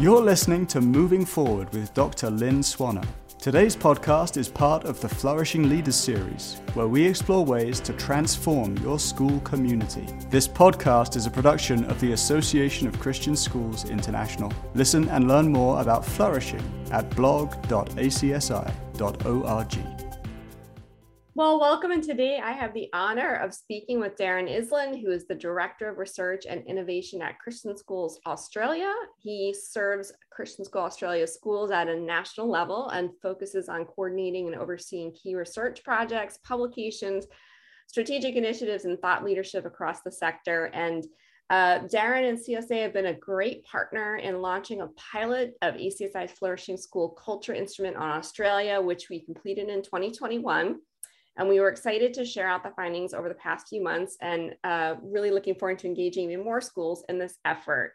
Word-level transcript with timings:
You're 0.00 0.22
listening 0.22 0.66
to 0.66 0.80
Moving 0.80 1.24
Forward 1.24 1.72
with 1.72 1.94
Dr. 1.94 2.28
Lynn 2.28 2.64
Swaner. 2.64 3.06
Today's 3.38 3.76
podcast 3.76 4.36
is 4.36 4.48
part 4.48 4.82
of 4.86 5.00
the 5.00 5.08
Flourishing 5.08 5.68
Leaders 5.68 5.94
series, 5.94 6.60
where 6.74 6.88
we 6.88 7.06
explore 7.06 7.44
ways 7.44 7.78
to 7.78 7.92
transform 7.92 8.76
your 8.78 8.98
school 8.98 9.38
community. 9.40 10.04
This 10.30 10.48
podcast 10.48 11.14
is 11.14 11.26
a 11.26 11.30
production 11.30 11.84
of 11.84 12.00
the 12.00 12.10
Association 12.10 12.88
of 12.88 12.98
Christian 12.98 13.36
Schools 13.36 13.88
International. 13.88 14.52
Listen 14.74 15.08
and 15.10 15.28
learn 15.28 15.52
more 15.52 15.80
about 15.80 16.04
flourishing 16.04 16.62
at 16.90 17.08
blog.acsi.org. 17.10 17.64
Well, 21.36 21.58
welcome. 21.58 21.90
And 21.90 22.00
today 22.00 22.38
I 22.38 22.52
have 22.52 22.72
the 22.72 22.88
honor 22.92 23.34
of 23.34 23.52
speaking 23.52 23.98
with 23.98 24.16
Darren 24.16 24.48
Iselin, 24.48 25.02
who 25.02 25.10
is 25.10 25.26
the 25.26 25.34
Director 25.34 25.88
of 25.88 25.98
Research 25.98 26.46
and 26.48 26.64
Innovation 26.64 27.20
at 27.22 27.40
Christian 27.40 27.76
Schools 27.76 28.20
Australia. 28.24 28.94
He 29.18 29.52
serves 29.52 30.12
Christian 30.30 30.64
School 30.64 30.82
Australia 30.82 31.26
schools 31.26 31.72
at 31.72 31.88
a 31.88 31.98
national 31.98 32.48
level 32.48 32.88
and 32.90 33.10
focuses 33.20 33.68
on 33.68 33.84
coordinating 33.84 34.46
and 34.46 34.54
overseeing 34.54 35.12
key 35.12 35.34
research 35.34 35.82
projects, 35.82 36.38
publications, 36.44 37.26
strategic 37.88 38.36
initiatives, 38.36 38.84
and 38.84 39.00
thought 39.00 39.24
leadership 39.24 39.66
across 39.66 40.02
the 40.02 40.12
sector. 40.12 40.66
And 40.66 41.04
uh, 41.50 41.80
Darren 41.80 42.28
and 42.28 42.38
CSA 42.38 42.80
have 42.82 42.92
been 42.92 43.06
a 43.06 43.12
great 43.12 43.64
partner 43.64 44.18
in 44.18 44.40
launching 44.40 44.82
a 44.82 44.88
pilot 45.12 45.54
of 45.62 45.74
ACSI's 45.74 46.30
Flourishing 46.30 46.76
School 46.76 47.08
Culture 47.08 47.54
Instrument 47.54 47.96
on 47.96 48.10
Australia, 48.12 48.80
which 48.80 49.08
we 49.10 49.18
completed 49.18 49.68
in 49.68 49.82
2021. 49.82 50.76
And 51.36 51.48
we 51.48 51.60
were 51.60 51.68
excited 51.68 52.14
to 52.14 52.24
share 52.24 52.48
out 52.48 52.62
the 52.62 52.70
findings 52.70 53.12
over 53.12 53.28
the 53.28 53.34
past 53.34 53.68
few 53.68 53.82
months 53.82 54.16
and 54.20 54.54
uh, 54.62 54.94
really 55.02 55.30
looking 55.30 55.54
forward 55.54 55.78
to 55.80 55.86
engaging 55.86 56.30
even 56.30 56.44
more 56.44 56.60
schools 56.60 57.04
in 57.08 57.18
this 57.18 57.38
effort. 57.44 57.94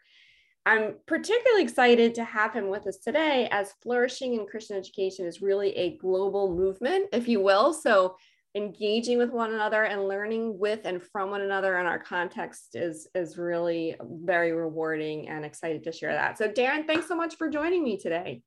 I'm 0.66 0.96
particularly 1.06 1.62
excited 1.62 2.14
to 2.16 2.24
have 2.24 2.52
him 2.52 2.68
with 2.68 2.86
us 2.86 2.98
today 2.98 3.48
as 3.50 3.72
flourishing 3.82 4.34
in 4.34 4.46
Christian 4.46 4.76
education 4.76 5.26
is 5.26 5.40
really 5.40 5.74
a 5.76 5.96
global 5.96 6.54
movement, 6.54 7.08
if 7.12 7.28
you 7.28 7.40
will. 7.40 7.72
So 7.72 8.16
engaging 8.54 9.16
with 9.16 9.30
one 9.30 9.54
another 9.54 9.84
and 9.84 10.06
learning 10.06 10.58
with 10.58 10.80
and 10.84 11.02
from 11.02 11.30
one 11.30 11.40
another 11.40 11.78
in 11.78 11.86
our 11.86 11.98
context 11.98 12.74
is, 12.74 13.08
is 13.14 13.38
really 13.38 13.96
very 14.02 14.52
rewarding 14.52 15.28
and 15.28 15.44
excited 15.44 15.84
to 15.84 15.92
share 15.92 16.12
that. 16.12 16.36
So 16.36 16.48
Darren, 16.48 16.86
thanks 16.86 17.08
so 17.08 17.14
much 17.14 17.36
for 17.36 17.48
joining 17.48 17.82
me 17.82 17.96
today. 17.96 18.42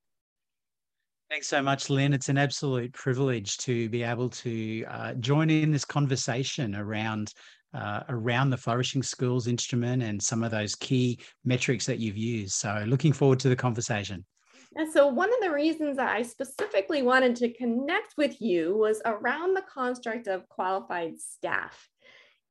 Thanks 1.33 1.47
so 1.47 1.63
much, 1.63 1.89
Lynn. 1.89 2.13
It's 2.13 2.29
an 2.29 2.37
absolute 2.37 2.93
privilege 2.93 3.57
to 3.57 3.89
be 3.89 4.03
able 4.03 4.29
to 4.29 4.85
uh, 4.87 5.13
join 5.15 5.49
in 5.49 5.71
this 5.71 5.83
conversation 5.83 6.75
around 6.75 7.33
uh, 7.73 8.01
around 8.09 8.51
the 8.51 8.57
Flourishing 8.57 9.01
Schools 9.01 9.47
instrument 9.47 10.03
and 10.03 10.21
some 10.21 10.43
of 10.43 10.51
those 10.51 10.75
key 10.75 11.17
metrics 11.43 11.87
that 11.87 11.97
you've 11.97 12.17
used. 12.17 12.53
So, 12.53 12.83
looking 12.85 13.13
forward 13.13 13.39
to 13.39 13.49
the 13.49 13.55
conversation. 13.55 14.23
And 14.75 14.93
so, 14.93 15.07
one 15.07 15.33
of 15.33 15.39
the 15.41 15.49
reasons 15.49 15.97
that 15.97 16.09
I 16.09 16.21
specifically 16.21 17.01
wanted 17.01 17.35
to 17.37 17.51
connect 17.51 18.13
with 18.15 18.39
you 18.39 18.77
was 18.77 19.01
around 19.03 19.55
the 19.55 19.63
construct 19.63 20.27
of 20.27 20.47
qualified 20.49 21.19
staff. 21.19 21.89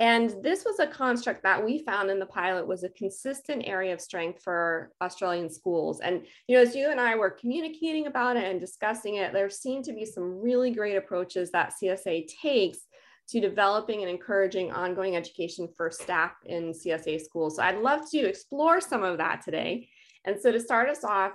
And 0.01 0.35
this 0.43 0.65
was 0.65 0.81
a 0.81 0.87
construct 0.87 1.45
that 1.45 1.65
we 1.65 1.79
found 1.79 2.11
in 2.11 2.19
the 2.19 2.27
pilot 2.27 2.67
was 2.67 2.83
a 2.83 2.89
consistent 2.89 3.63
area 3.67 3.93
of 3.93 4.01
strength 4.01 4.43
for 4.43 4.91
Australian 5.01 5.49
schools. 5.49 6.01
And, 6.01 6.27
you 6.49 6.57
know, 6.57 6.63
as 6.63 6.75
you 6.75 6.91
and 6.91 7.01
I 7.01 7.15
were 7.15 7.31
communicating 7.31 8.07
about 8.07 8.37
it 8.37 8.45
and 8.45 8.59
discussing 8.59 9.17
it, 9.17 9.33
there 9.33 9.51
seemed 9.51 9.85
to 9.85 9.93
be 9.93 10.05
some 10.05 10.41
really 10.41 10.73
great 10.73 10.97
approaches 10.97 11.51
that 11.53 11.75
CSA 11.81 12.27
takes 12.27 12.81
to 13.29 13.41
developing 13.41 14.01
and 14.01 14.11
encouraging 14.11 14.73
ongoing 14.73 15.15
education 15.15 15.69
for 15.77 15.91
staff 15.91 16.33
in 16.47 16.73
CSA 16.73 17.21
schools. 17.21 17.57
So 17.57 17.63
I'd 17.63 17.79
love 17.79 18.11
to 18.11 18.19
explore 18.19 18.81
some 18.81 19.05
of 19.05 19.19
that 19.19 19.43
today. 19.43 19.89
And 20.25 20.41
so 20.41 20.51
to 20.51 20.61
start 20.61 20.89
us 20.89 21.05
off, 21.05 21.33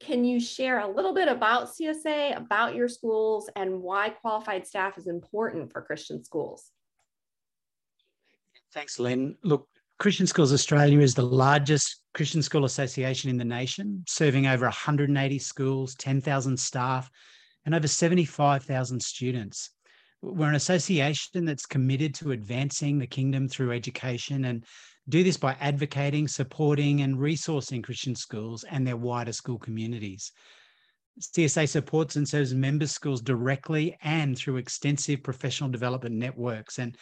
can 0.00 0.24
you 0.24 0.40
share 0.40 0.80
a 0.80 0.90
little 0.90 1.12
bit 1.12 1.28
about 1.28 1.68
CSA, 1.68 2.36
about 2.36 2.74
your 2.74 2.88
schools, 2.88 3.50
and 3.56 3.82
why 3.82 4.10
qualified 4.10 4.66
staff 4.66 4.96
is 4.96 5.06
important 5.06 5.72
for 5.72 5.82
Christian 5.82 6.24
schools? 6.24 6.70
Thanks, 8.72 8.98
Lynn. 8.98 9.36
Look, 9.42 9.68
Christian 9.98 10.26
Schools 10.26 10.52
Australia 10.52 11.00
is 11.00 11.14
the 11.14 11.22
largest 11.22 12.02
Christian 12.14 12.42
school 12.42 12.64
association 12.64 13.28
in 13.28 13.36
the 13.36 13.44
nation, 13.44 14.04
serving 14.06 14.46
over 14.46 14.64
180 14.64 15.38
schools, 15.38 15.94
10,000 15.96 16.58
staff, 16.58 17.10
and 17.64 17.74
over 17.74 17.88
75,000 17.88 19.02
students. 19.02 19.70
We're 20.22 20.48
an 20.48 20.54
association 20.54 21.44
that's 21.44 21.66
committed 21.66 22.14
to 22.16 22.32
advancing 22.32 22.98
the 22.98 23.06
kingdom 23.06 23.48
through 23.48 23.72
education 23.72 24.44
and 24.46 24.64
do 25.08 25.24
this 25.24 25.36
by 25.36 25.56
advocating, 25.60 26.28
supporting, 26.28 27.00
and 27.00 27.16
resourcing 27.16 27.82
Christian 27.82 28.14
schools 28.14 28.64
and 28.64 28.86
their 28.86 28.96
wider 28.96 29.32
school 29.32 29.58
communities. 29.58 30.32
CSA 31.20 31.68
supports 31.68 32.16
and 32.16 32.28
serves 32.28 32.54
member 32.54 32.86
schools 32.86 33.20
directly 33.20 33.96
and 34.02 34.36
through 34.36 34.56
extensive 34.56 35.22
professional 35.22 35.68
development 35.68 36.14
networks. 36.14 36.78
And 36.78 36.96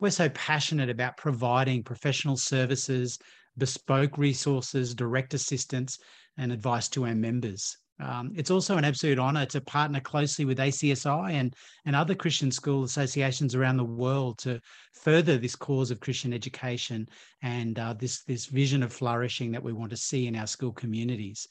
we're 0.00 0.10
so 0.10 0.28
passionate 0.30 0.90
about 0.90 1.16
providing 1.16 1.82
professional 1.82 2.36
services, 2.36 3.18
bespoke 3.56 4.18
resources, 4.18 4.94
direct 4.94 5.34
assistance, 5.34 5.98
and 6.36 6.52
advice 6.52 6.88
to 6.90 7.06
our 7.06 7.14
members. 7.14 7.76
Um, 8.00 8.32
it's 8.34 8.50
also 8.50 8.76
an 8.76 8.84
absolute 8.84 9.20
honour 9.20 9.46
to 9.46 9.60
partner 9.60 10.00
closely 10.00 10.44
with 10.44 10.58
ACSI 10.58 11.32
and, 11.32 11.54
and 11.84 11.94
other 11.94 12.14
Christian 12.16 12.50
school 12.50 12.82
associations 12.82 13.54
around 13.54 13.76
the 13.76 13.84
world 13.84 14.38
to 14.38 14.60
further 14.94 15.38
this 15.38 15.54
cause 15.54 15.92
of 15.92 16.00
Christian 16.00 16.32
education 16.32 17.08
and 17.42 17.78
uh, 17.78 17.94
this, 17.94 18.24
this 18.24 18.46
vision 18.46 18.82
of 18.82 18.92
flourishing 18.92 19.52
that 19.52 19.62
we 19.62 19.72
want 19.72 19.90
to 19.90 19.96
see 19.96 20.26
in 20.26 20.34
our 20.34 20.48
school 20.48 20.72
communities. 20.72 21.46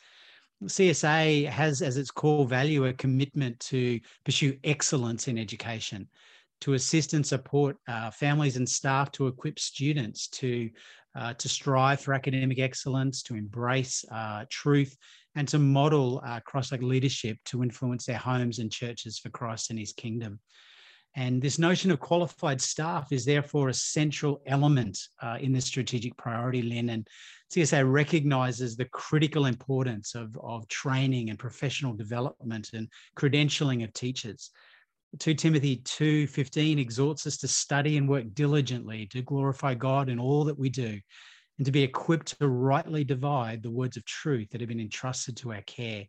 CSA 0.63 1.47
has 1.47 1.81
as 1.81 1.97
its 1.97 2.11
core 2.11 2.45
value 2.45 2.85
a 2.85 2.93
commitment 2.93 3.59
to 3.61 3.99
pursue 4.25 4.57
excellence 4.63 5.27
in 5.27 5.37
education 5.37 6.07
to 6.63 6.75
assist 6.75 7.13
and 7.13 7.25
support 7.25 7.75
uh, 7.89 8.09
families 8.09 8.55
and 8.55 8.67
staff 8.67 9.11
to 9.11 9.27
equip 9.27 9.59
students 9.59 10.29
to, 10.29 10.69
uh, 11.13 11.33
to 11.33 11.49
strive 11.49 11.99
for 11.99 12.13
academic 12.13 12.57
excellence, 12.57 13.21
to 13.21 13.35
embrace 13.35 14.05
uh, 14.09 14.45
truth, 14.49 14.95
and 15.35 15.45
to 15.45 15.59
model 15.59 16.21
uh, 16.25 16.39
Christ-like 16.45 16.81
leadership 16.81 17.37
to 17.45 17.63
influence 17.63 18.05
their 18.05 18.17
homes 18.17 18.59
and 18.59 18.71
churches 18.71 19.19
for 19.19 19.27
Christ 19.27 19.71
and 19.71 19.79
his 19.79 19.91
kingdom. 19.91 20.39
And 21.15 21.41
this 21.41 21.59
notion 21.59 21.91
of 21.91 21.99
qualified 21.99 22.61
staff 22.61 23.11
is 23.11 23.25
therefore 23.25 23.67
a 23.67 23.73
central 23.73 24.41
element 24.47 24.97
uh, 25.21 25.39
in 25.41 25.51
this 25.51 25.65
strategic 25.65 26.15
priority, 26.15 26.61
Lynn. 26.61 26.89
And 26.89 27.05
CSA 27.53 27.91
recognizes 27.91 28.77
the 28.77 28.85
critical 28.85 29.47
importance 29.47 30.15
of, 30.15 30.37
of 30.41 30.65
training 30.69 31.29
and 31.29 31.37
professional 31.37 31.93
development 31.93 32.69
and 32.71 32.87
credentialing 33.17 33.83
of 33.83 33.91
teachers. 33.91 34.49
2 35.19 35.35
Timothy 35.35 35.77
2:15 35.77 36.79
exhorts 36.79 37.27
us 37.27 37.37
to 37.37 37.47
study 37.47 37.97
and 37.97 38.09
work 38.09 38.33
diligently 38.33 39.05
to 39.07 39.21
glorify 39.21 39.75
God 39.75 40.09
in 40.09 40.19
all 40.19 40.43
that 40.45 40.57
we 40.57 40.69
do 40.69 40.99
and 41.57 41.65
to 41.65 41.71
be 41.71 41.83
equipped 41.83 42.39
to 42.39 42.47
rightly 42.47 43.03
divide 43.03 43.61
the 43.61 43.69
words 43.69 43.95
of 43.95 44.05
truth 44.05 44.49
that 44.49 44.61
have 44.61 44.69
been 44.69 44.79
entrusted 44.79 45.37
to 45.37 45.53
our 45.53 45.61
care. 45.61 46.05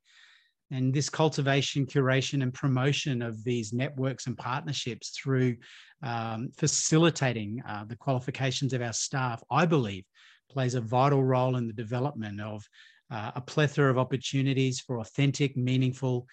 And 0.70 0.94
this 0.94 1.10
cultivation, 1.10 1.84
curation, 1.84 2.42
and 2.42 2.52
promotion 2.54 3.20
of 3.20 3.44
these 3.44 3.74
networks 3.74 4.26
and 4.26 4.38
partnerships 4.38 5.10
through 5.10 5.58
um, 6.02 6.48
facilitating 6.56 7.62
uh, 7.68 7.84
the 7.84 7.96
qualifications 7.96 8.72
of 8.72 8.80
our 8.80 8.94
staff, 8.94 9.42
I 9.50 9.66
believe, 9.66 10.04
plays 10.50 10.74
a 10.74 10.80
vital 10.80 11.22
role 11.22 11.56
in 11.56 11.66
the 11.66 11.74
development 11.74 12.40
of 12.40 12.64
uh, 13.10 13.32
a 13.34 13.40
plethora 13.42 13.90
of 13.90 13.98
opportunities 13.98 14.80
for 14.80 15.00
authentic, 15.00 15.56
meaningful, 15.56 16.26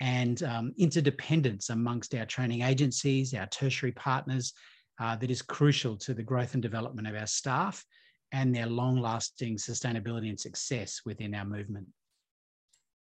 and 0.00 0.42
um, 0.42 0.72
interdependence 0.78 1.70
amongst 1.70 2.14
our 2.14 2.26
training 2.26 2.62
agencies, 2.62 3.34
our 3.34 3.46
tertiary 3.46 3.92
partners, 3.92 4.52
uh, 5.00 5.16
that 5.16 5.30
is 5.30 5.42
crucial 5.42 5.96
to 5.96 6.14
the 6.14 6.22
growth 6.22 6.54
and 6.54 6.62
development 6.62 7.06
of 7.06 7.14
our 7.14 7.26
staff 7.26 7.84
and 8.32 8.54
their 8.54 8.66
long 8.66 9.00
lasting 9.00 9.56
sustainability 9.56 10.28
and 10.28 10.40
success 10.40 11.02
within 11.04 11.34
our 11.34 11.44
movement. 11.44 11.86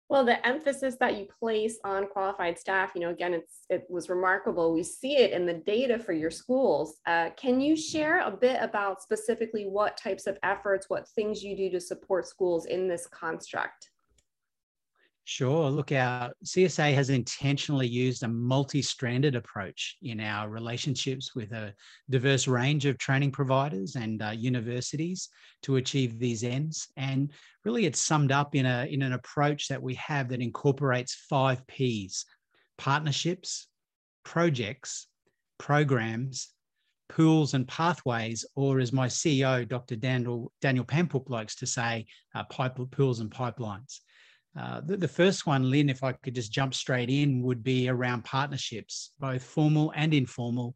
Well, 0.09 0.25
the 0.25 0.45
emphasis 0.45 0.95
that 0.99 1.17
you 1.17 1.27
place 1.39 1.77
on 1.83 2.07
qualified 2.07 2.57
staff, 2.57 2.93
you 2.95 3.01
know, 3.01 3.11
again, 3.11 3.31
it's 3.35 3.65
it 3.69 3.85
was 3.89 4.09
remarkable. 4.09 4.73
We 4.73 4.81
see 4.81 5.17
it 5.17 5.31
in 5.31 5.45
the 5.45 5.53
data 5.53 5.99
for 5.99 6.13
your 6.13 6.31
schools. 6.31 6.97
Uh, 7.05 7.29
can 7.37 7.61
you 7.61 7.75
share 7.75 8.21
a 8.21 8.31
bit 8.31 8.57
about 8.59 9.03
specifically 9.03 9.65
what 9.65 9.97
types 9.97 10.25
of 10.25 10.39
efforts, 10.41 10.89
what 10.89 11.07
things 11.09 11.43
you 11.43 11.55
do 11.55 11.69
to 11.69 11.79
support 11.79 12.27
schools 12.27 12.65
in 12.65 12.87
this 12.87 13.05
construct? 13.05 13.91
Sure. 15.31 15.69
Look, 15.69 15.91
our 15.91 16.33
CSA 16.43 16.91
has 16.95 17.11
intentionally 17.11 17.85
used 17.85 18.23
a 18.23 18.27
multi 18.27 18.81
stranded 18.81 19.35
approach 19.35 19.95
in 20.01 20.19
our 20.19 20.49
relationships 20.49 21.35
with 21.35 21.51
a 21.51 21.71
diverse 22.09 22.47
range 22.47 22.87
of 22.87 22.97
training 22.97 23.31
providers 23.31 23.95
and 23.95 24.23
uh, 24.23 24.31
universities 24.31 25.29
to 25.61 25.75
achieve 25.75 26.17
these 26.17 26.43
ends. 26.43 26.87
And 26.97 27.31
really, 27.63 27.85
it's 27.85 27.99
summed 27.99 28.31
up 28.31 28.55
in, 28.55 28.65
a, 28.65 28.87
in 28.91 29.03
an 29.03 29.13
approach 29.13 29.67
that 29.67 29.83
we 29.83 29.93
have 29.95 30.29
that 30.29 30.41
incorporates 30.41 31.13
five 31.29 31.65
P's 31.67 32.25
partnerships, 32.79 33.67
projects, 34.25 35.05
programs, 35.59 36.55
pools 37.07 37.53
and 37.53 37.67
pathways, 37.67 38.45
or 38.55 38.79
as 38.79 38.91
my 38.91 39.05
CEO, 39.05 39.67
Dr. 39.67 39.95
Daniel, 39.95 40.51
Daniel 40.59 40.85
Pampuch 40.85 41.29
likes 41.29 41.53
to 41.57 41.67
say, 41.67 42.07
uh, 42.33 42.45
pipe, 42.45 42.79
pools 42.89 43.19
and 43.19 43.29
pipelines. 43.29 43.99
Uh, 44.57 44.81
the, 44.81 44.97
the, 44.97 45.07
first 45.07 45.45
one, 45.45 45.69
Lynn, 45.69 45.89
if 45.89 46.03
I 46.03 46.11
could 46.11 46.35
just 46.35 46.51
jump 46.51 46.73
straight 46.73 47.09
in, 47.09 47.43
would 47.43 47.63
be 47.63 47.87
around 47.87 48.25
partnerships, 48.25 49.11
both 49.19 49.43
formal 49.43 49.93
and 49.95 50.13
informal, 50.13 50.73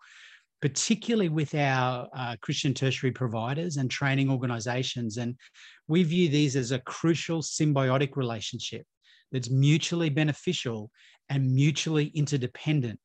particularly 0.62 1.30
with 1.30 1.54
our 1.56 2.08
uh, 2.16 2.36
Christian 2.42 2.74
tertiary 2.74 3.12
providers 3.12 3.78
and 3.78 3.90
training 3.90 4.30
organizations. 4.30 5.18
And 5.18 5.36
we 5.88 6.04
view 6.04 6.30
these 6.30 6.56
as 6.56 6.72
a 6.72 6.80
crucial 6.80 7.42
symbiotic 7.42 8.16
relationship 8.16 8.86
that's 9.32 9.50
mutually 9.50 10.10
beneficial 10.10 10.92
and 11.30 11.52
mutually 11.54 12.12
interdependent. 12.14 13.00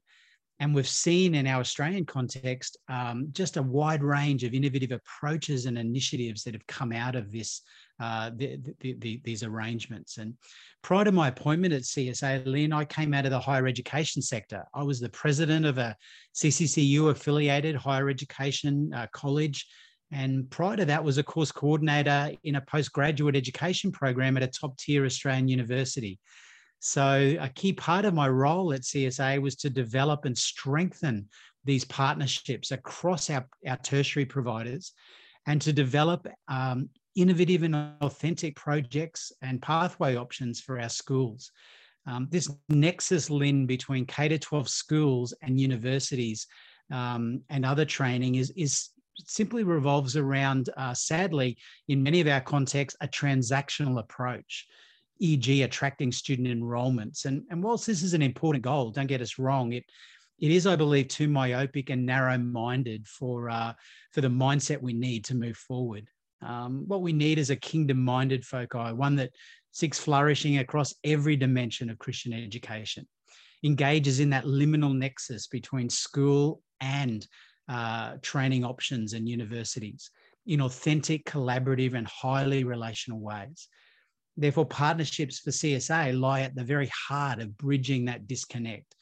And 0.61 0.75
we've 0.75 0.89
seen 0.89 1.35
in 1.37 1.47
our 1.47 1.61
Australian 1.61 2.05
context 2.05 2.77
um, 2.89 3.29
just 3.33 3.57
a 3.57 3.63
wide 3.63 4.03
range 4.03 4.43
of 4.43 4.55
innovative 4.55 4.91
approaches 4.91 5.67
and 5.67 5.79
initiatives 5.79 6.43
that 6.45 6.55
have 6.55 6.67
come 6.67 6.93
out 6.93 7.15
of 7.15 7.31
this 7.31 7.63
uh, 8.01 8.31
the, 8.37 8.61
the, 8.81 8.95
the, 9.01 9.21
these 9.25 9.43
arrangements. 9.43 10.19
And 10.19 10.35
prior 10.83 11.05
to 11.05 11.11
my 11.11 11.29
appointment 11.29 11.75
at 11.75 11.83
CSA, 11.83 12.47
Lynn, 12.47 12.73
I 12.73 12.85
came 12.85 13.13
out 13.13 13.25
of 13.25 13.33
the 13.33 13.41
higher 13.41 13.67
education 13.67 14.23
sector. 14.23 14.65
I 14.73 14.85
was 14.85 15.01
the 15.01 15.09
president 15.09 15.67
of 15.67 15.79
a 15.79 15.97
CCCU 16.35 17.11
affiliated 17.11 17.75
higher 17.75 18.09
education 18.09 18.93
uh, 18.95 19.09
college. 19.13 19.67
And 20.13 20.49
prior 20.49 20.77
to 20.77 20.85
that 20.85 21.03
was 21.03 21.19
a 21.19 21.25
course 21.25 21.51
coordinator 21.51 22.33
in 22.45 22.55
a 22.55 22.61
postgraduate 22.61 23.35
education 23.35 23.91
program 23.91 24.37
at 24.37 24.45
a 24.45 24.49
top 24.49 24.79
tier 24.79 25.05
Australian 25.05 25.49
university. 25.49 26.21
So 26.81 27.37
a 27.41 27.49
key 27.49 27.73
part 27.73 28.05
of 28.05 28.15
my 28.15 28.29
role 28.29 28.73
at 28.73 28.83
CSA 28.83 29.41
was 29.41 29.57
to 29.57 29.71
develop 29.71 30.25
and 30.25 30.37
strengthen 30.37 31.29
these 31.65 31.85
partnerships 31.85 32.71
across 32.71 33.31
our, 33.31 33.47
our 33.67 33.77
tertiary 33.79 34.25
providers 34.25 34.93
and 35.47 35.61
to 35.63 35.73
develop 35.73 36.27
um, 36.49 36.89
innovative 37.17 37.63
and 37.63 37.75
authentic 38.01 38.55
projects 38.55 39.33
and 39.43 39.61
pathway 39.61 40.15
options 40.15 40.61
for 40.61 40.81
our 40.81 40.89
schools. 40.89 41.51
Um, 42.07 42.29
this 42.31 42.51
nexus, 42.69 43.29
Lynn, 43.29 43.67
between 43.67 44.07
K 44.07 44.29
to 44.29 44.39
12 44.39 44.69
schools 44.69 45.35
and 45.43 45.61
universities 45.61 46.47
um, 46.93 47.43
and 47.51 47.67
other 47.67 47.85
training 47.85 48.37
is, 48.37 48.51
is 48.57 48.91
simply 49.27 49.65
revolves 49.65 50.17
around, 50.17 50.71
uh, 50.77 50.95
sadly, 50.95 51.59
in 51.89 52.03
many 52.03 52.21
of 52.21 52.29
our 52.29 52.41
contexts, 52.41 52.97
a 53.01 53.09
transactional 53.09 53.99
approach, 53.99 54.67
e.g., 55.19 55.63
attracting 55.63 56.13
student 56.13 56.49
enrollments. 56.49 57.25
And, 57.25 57.43
and 57.51 57.63
whilst 57.63 57.87
this 57.87 58.03
is 58.03 58.15
an 58.15 58.23
important 58.23 58.65
goal, 58.65 58.91
don't 58.91 59.07
get 59.07 59.23
us 59.23 59.39
wrong, 59.39 59.73
it 59.73 59.85
it 60.41 60.53
is, 60.53 60.69
I 60.69 60.77
believe, 60.77 61.09
too 61.09 61.27
myopic 61.27 61.91
and 61.91 62.07
narrow-minded 62.07 63.09
for 63.09 63.51
uh, 63.51 63.73
for 64.13 64.21
the 64.21 64.29
mindset 64.29 64.81
we 64.81 64.93
need 64.93 65.25
to 65.27 65.35
move 65.35 65.57
forward. 65.57 66.07
Um, 66.43 66.85
what 66.87 67.03
we 67.03 67.13
need 67.13 67.39
is 67.39 67.51
a 67.51 67.57
kingdom 67.57 68.05
minded 68.05 68.45
foci, 68.45 68.93
one 68.93 69.17
that 69.17 69.33
seeks 69.73 69.99
flourishing 69.99 70.59
across 70.59 70.95
every 71.03 71.37
dimension 71.37 71.91
of 71.91 71.99
Christian 71.99 72.33
education, 72.33 73.07
engages 73.65 74.21
in 74.21 74.31
that 74.31 74.45
liminal 74.45 74.97
nexus 74.97 75.49
between 75.49 75.91
school 75.91 76.63
and 76.81 77.27
uh, 77.69 78.15
training 78.23 78.65
options 78.65 79.13
and 79.13 79.29
universities 79.29 80.11
in 80.47 80.63
authentic, 80.63 81.25
collaborative, 81.25 81.95
and 81.95 82.07
highly 82.07 82.65
relational 82.65 83.21
ways. 83.21 83.69
Therefore, 84.39 84.67
partnerships 84.67 85.41
for 85.41 85.51
CSA 85.51 86.19
lie 86.19 86.43
at 86.43 86.55
the 86.55 86.63
very 86.63 86.91
heart 87.09 87.41
of 87.41 87.59
bridging 87.59 88.05
that 88.05 88.29
disconnect 88.29 88.95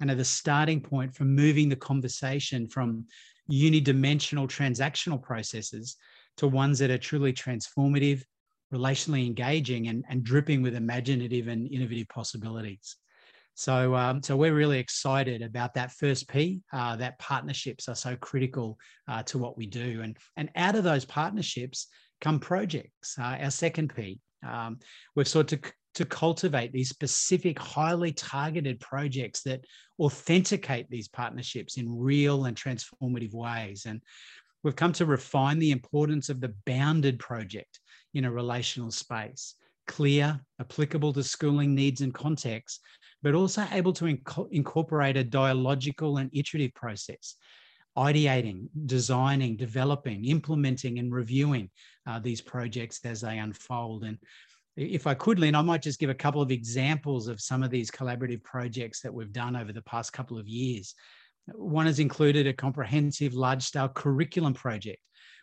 and 0.00 0.08
are 0.08 0.14
the 0.14 0.24
starting 0.24 0.80
point 0.80 1.14
for 1.14 1.24
moving 1.24 1.68
the 1.68 1.76
conversation 1.76 2.68
from 2.68 3.04
unidimensional 3.50 4.46
transactional 4.46 5.20
processes 5.20 5.96
to 6.36 6.46
ones 6.46 6.78
that 6.78 6.90
are 6.90 6.98
truly 6.98 7.32
transformative, 7.32 8.22
relationally 8.72 9.26
engaging, 9.26 9.88
and, 9.88 10.04
and 10.08 10.22
dripping 10.22 10.62
with 10.62 10.76
imaginative 10.76 11.48
and 11.48 11.66
innovative 11.72 12.08
possibilities. 12.08 12.96
So, 13.54 13.96
um, 13.96 14.22
so 14.22 14.36
we're 14.36 14.54
really 14.54 14.78
excited 14.78 15.42
about 15.42 15.74
that 15.74 15.92
first 15.92 16.28
P. 16.28 16.60
Uh, 16.72 16.96
that 16.96 17.18
partnerships 17.18 17.88
are 17.88 17.94
so 17.96 18.16
critical 18.16 18.78
uh, 19.08 19.24
to 19.24 19.38
what 19.38 19.56
we 19.56 19.66
do, 19.66 20.02
and 20.02 20.16
and 20.36 20.50
out 20.56 20.74
of 20.74 20.82
those 20.82 21.04
partnerships 21.04 21.86
come 22.20 22.40
projects. 22.40 23.16
Uh, 23.16 23.38
our 23.40 23.50
second 23.50 23.94
P. 23.94 24.18
Um, 24.46 24.78
we've 25.14 25.28
sought 25.28 25.48
to 25.48 25.60
to 25.94 26.04
cultivate 26.04 26.72
these 26.72 26.88
specific, 26.88 27.58
highly 27.58 28.12
targeted 28.12 28.80
projects 28.80 29.42
that 29.42 29.64
authenticate 30.00 30.90
these 30.90 31.08
partnerships 31.08 31.76
in 31.76 31.98
real 31.98 32.46
and 32.46 32.56
transformative 32.56 33.32
ways. 33.32 33.86
And 33.86 34.00
we've 34.62 34.76
come 34.76 34.92
to 34.94 35.06
refine 35.06 35.58
the 35.58 35.70
importance 35.70 36.28
of 36.28 36.40
the 36.40 36.52
bounded 36.66 37.18
project 37.18 37.78
in 38.12 38.24
a 38.24 38.32
relational 38.32 38.90
space, 38.90 39.54
clear, 39.86 40.40
applicable 40.60 41.12
to 41.12 41.22
schooling 41.22 41.74
needs 41.74 42.00
and 42.00 42.12
contexts, 42.12 42.80
but 43.22 43.34
also 43.34 43.64
able 43.70 43.92
to 43.92 44.06
inc- 44.06 44.48
incorporate 44.50 45.16
a 45.16 45.24
dialogical 45.24 46.16
and 46.16 46.30
iterative 46.34 46.74
process, 46.74 47.36
ideating, 47.96 48.66
designing, 48.86 49.56
developing, 49.56 50.24
implementing, 50.24 50.98
and 50.98 51.12
reviewing 51.14 51.70
uh, 52.06 52.18
these 52.18 52.40
projects 52.40 53.00
as 53.04 53.20
they 53.20 53.38
unfold. 53.38 54.04
And 54.04 54.18
if 54.76 55.06
I 55.06 55.14
could, 55.14 55.38
Lynn, 55.38 55.54
I 55.54 55.62
might 55.62 55.82
just 55.82 56.00
give 56.00 56.10
a 56.10 56.14
couple 56.14 56.42
of 56.42 56.50
examples 56.50 57.28
of 57.28 57.40
some 57.40 57.62
of 57.62 57.70
these 57.70 57.90
collaborative 57.90 58.42
projects 58.42 59.00
that 59.00 59.14
we've 59.14 59.32
done 59.32 59.56
over 59.56 59.72
the 59.72 59.82
past 59.82 60.12
couple 60.12 60.38
of 60.38 60.48
years. 60.48 60.94
One 61.52 61.86
has 61.86 61.98
included 61.98 62.46
a 62.46 62.52
comprehensive 62.52 63.34
large-scale 63.34 63.90
curriculum 63.90 64.54
project. 64.54 65.00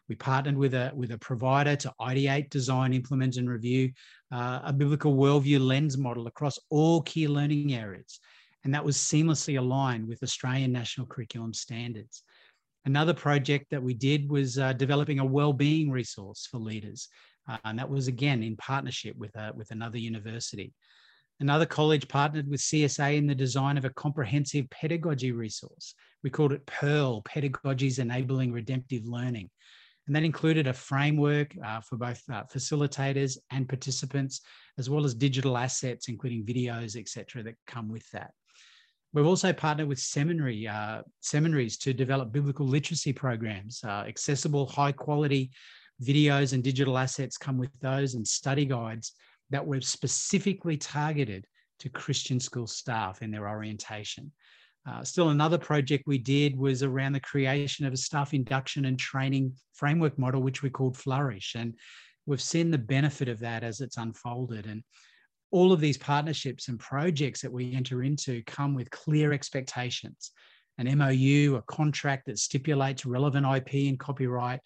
We 0.09 0.15
partnered 0.15 0.57
with 0.57 0.73
a, 0.73 0.91
with 0.93 1.11
a 1.11 1.17
provider 1.17 1.75
to 1.77 1.93
ideate, 2.01 2.49
design, 2.49 2.91
implement, 2.93 3.37
and 3.37 3.49
review 3.49 3.91
uh, 4.33 4.59
a 4.63 4.73
biblical 4.73 5.15
worldview 5.15 5.65
lens 5.65 5.97
model 5.97 6.27
across 6.27 6.59
all 6.69 7.01
key 7.03 7.27
learning 7.27 7.75
areas. 7.75 8.19
And 8.63 8.73
that 8.73 8.83
was 8.83 8.97
seamlessly 8.97 9.57
aligned 9.57 10.07
with 10.07 10.21
Australian 10.23 10.71
national 10.71 11.07
curriculum 11.07 11.53
standards. 11.53 12.23
Another 12.85 13.13
project 13.13 13.67
that 13.71 13.83
we 13.83 13.93
did 13.93 14.29
was 14.29 14.57
uh, 14.57 14.73
developing 14.73 15.19
a 15.19 15.25
well-being 15.25 15.91
resource 15.91 16.47
for 16.49 16.57
leaders. 16.57 17.09
Uh, 17.47 17.57
and 17.65 17.77
that 17.77 17.89
was 17.89 18.07
again 18.07 18.43
in 18.43 18.55
partnership 18.57 19.15
with, 19.17 19.35
uh, 19.35 19.51
with 19.55 19.71
another 19.71 19.97
university. 19.97 20.73
Another 21.39 21.65
college 21.65 22.07
partnered 22.07 22.47
with 22.47 22.59
CSA 22.59 23.17
in 23.17 23.25
the 23.25 23.35
design 23.35 23.77
of 23.77 23.85
a 23.85 23.89
comprehensive 23.89 24.69
pedagogy 24.69 25.31
resource. 25.31 25.95
We 26.23 26.29
called 26.29 26.53
it 26.53 26.65
Pearl, 26.67 27.23
Pedagogies 27.23 27.97
Enabling 27.97 28.51
Redemptive 28.51 29.05
Learning. 29.05 29.49
And 30.07 30.15
that 30.15 30.23
included 30.23 30.67
a 30.67 30.73
framework 30.73 31.55
uh, 31.63 31.81
for 31.81 31.97
both 31.97 32.21
uh, 32.31 32.43
facilitators 32.43 33.37
and 33.51 33.67
participants, 33.67 34.41
as 34.77 34.89
well 34.89 35.05
as 35.05 35.13
digital 35.13 35.57
assets, 35.57 36.09
including 36.09 36.43
videos, 36.43 36.95
etc., 36.95 37.43
that 37.43 37.55
come 37.65 37.89
with 37.89 38.07
that. 38.11 38.31
We've 39.13 39.25
also 39.25 39.51
partnered 39.51 39.89
with 39.89 39.99
seminary 39.99 40.67
uh, 40.67 41.01
seminaries 41.19 41.77
to 41.79 41.93
develop 41.93 42.31
biblical 42.31 42.65
literacy 42.65 43.11
programs, 43.11 43.81
uh, 43.83 44.05
accessible, 44.07 44.65
high 44.67 44.93
quality 44.93 45.51
videos 46.01 46.53
and 46.53 46.63
digital 46.63 46.97
assets 46.97 47.37
come 47.37 47.57
with 47.57 47.77
those, 47.81 48.15
and 48.15 48.25
study 48.25 48.65
guides 48.65 49.13
that 49.49 49.65
were 49.65 49.81
specifically 49.81 50.77
targeted 50.77 51.45
to 51.79 51.89
Christian 51.89 52.39
school 52.39 52.67
staff 52.67 53.21
in 53.21 53.31
their 53.31 53.49
orientation. 53.49 54.31
Uh, 54.89 55.03
still, 55.03 55.29
another 55.29 55.57
project 55.57 56.05
we 56.07 56.17
did 56.17 56.57
was 56.57 56.81
around 56.81 57.13
the 57.13 57.19
creation 57.19 57.85
of 57.85 57.93
a 57.93 57.97
staff 57.97 58.33
induction 58.33 58.85
and 58.85 58.97
training 58.97 59.53
framework 59.73 60.17
model, 60.17 60.41
which 60.41 60.63
we 60.63 60.69
called 60.69 60.97
Flourish. 60.97 61.53
And 61.55 61.75
we've 62.25 62.41
seen 62.41 62.71
the 62.71 62.77
benefit 62.77 63.27
of 63.27 63.39
that 63.39 63.63
as 63.63 63.81
it's 63.81 63.97
unfolded. 63.97 64.65
And 64.65 64.83
all 65.51 65.71
of 65.71 65.79
these 65.79 65.97
partnerships 65.97 66.67
and 66.69 66.79
projects 66.79 67.41
that 67.41 67.51
we 67.51 67.73
enter 67.73 68.03
into 68.03 68.41
come 68.43 68.73
with 68.73 68.89
clear 68.89 69.33
expectations 69.33 70.31
an 70.77 70.97
MOU, 70.97 71.55
a 71.55 71.61
contract 71.63 72.25
that 72.25 72.39
stipulates 72.39 73.05
relevant 73.05 73.45
IP 73.45 73.87
and 73.89 73.99
copyright, 73.99 74.59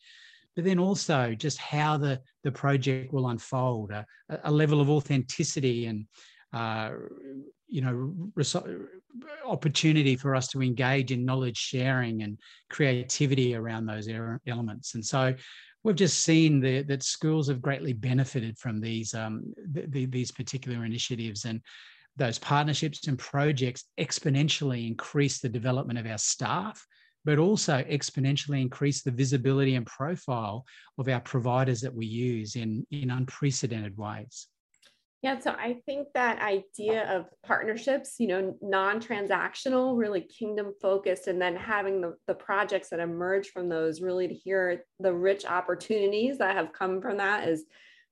but 0.55 0.63
then 0.63 0.79
also 0.79 1.35
just 1.35 1.57
how 1.57 1.97
the, 1.97 2.21
the 2.43 2.51
project 2.51 3.11
will 3.11 3.29
unfold, 3.29 3.91
a, 3.91 4.05
a 4.45 4.51
level 4.51 4.79
of 4.79 4.89
authenticity 4.89 5.87
and 5.87 6.05
uh, 6.53 6.91
you 7.67 7.81
know 7.81 8.31
opportunity 9.45 10.15
for 10.15 10.35
us 10.35 10.47
to 10.47 10.61
engage 10.61 11.11
in 11.11 11.25
knowledge 11.25 11.57
sharing 11.57 12.21
and 12.21 12.37
creativity 12.69 13.55
around 13.55 13.85
those 13.85 14.07
elements. 14.47 14.95
And 14.95 15.05
so 15.05 15.33
we've 15.85 15.95
just 15.95 16.23
seen 16.23 16.59
the, 16.59 16.81
that 16.81 17.03
schools 17.03 17.47
have 17.47 17.61
greatly 17.61 17.93
benefited 17.93 18.57
from 18.57 18.81
these 18.81 19.13
um, 19.13 19.53
the, 19.71 20.05
these 20.07 20.31
particular 20.31 20.83
initiatives 20.83 21.45
and 21.45 21.61
those 22.17 22.39
partnerships 22.39 23.07
and 23.07 23.19
projects 23.19 23.85
exponentially 23.99 24.87
increase 24.87 25.39
the 25.39 25.49
development 25.49 25.99
of 25.99 26.07
our 26.07 26.17
staff 26.17 26.85
but 27.23 27.39
also 27.39 27.83
exponentially 27.83 28.61
increase 28.61 29.01
the 29.01 29.11
visibility 29.11 29.75
and 29.75 29.85
profile 29.85 30.65
of 30.97 31.07
our 31.07 31.19
providers 31.21 31.81
that 31.81 31.93
we 31.93 32.05
use 32.05 32.55
in, 32.55 32.85
in 32.91 33.09
unprecedented 33.09 33.97
ways. 33.97 34.47
Yeah, 35.21 35.39
so 35.39 35.51
I 35.51 35.77
think 35.87 36.09
that 36.13 36.39
idea 36.39 37.11
of 37.11 37.25
partnerships, 37.43 38.15
you 38.19 38.27
know, 38.27 38.55
non 38.61 38.99
transactional, 38.99 39.97
really 39.97 40.21
kingdom 40.21 40.73
focused, 40.81 41.27
and 41.27 41.41
then 41.41 41.55
having 41.55 41.99
the, 41.99 42.15
the 42.27 42.35
projects 42.35 42.89
that 42.89 42.99
emerge 42.99 43.49
from 43.49 43.67
those 43.67 44.01
really 44.01 44.27
to 44.27 44.33
hear 44.33 44.83
the 44.99 45.13
rich 45.13 45.45
opportunities 45.45 46.37
that 46.37 46.55
have 46.55 46.73
come 46.73 47.01
from 47.01 47.17
that 47.17 47.47
is 47.47 47.65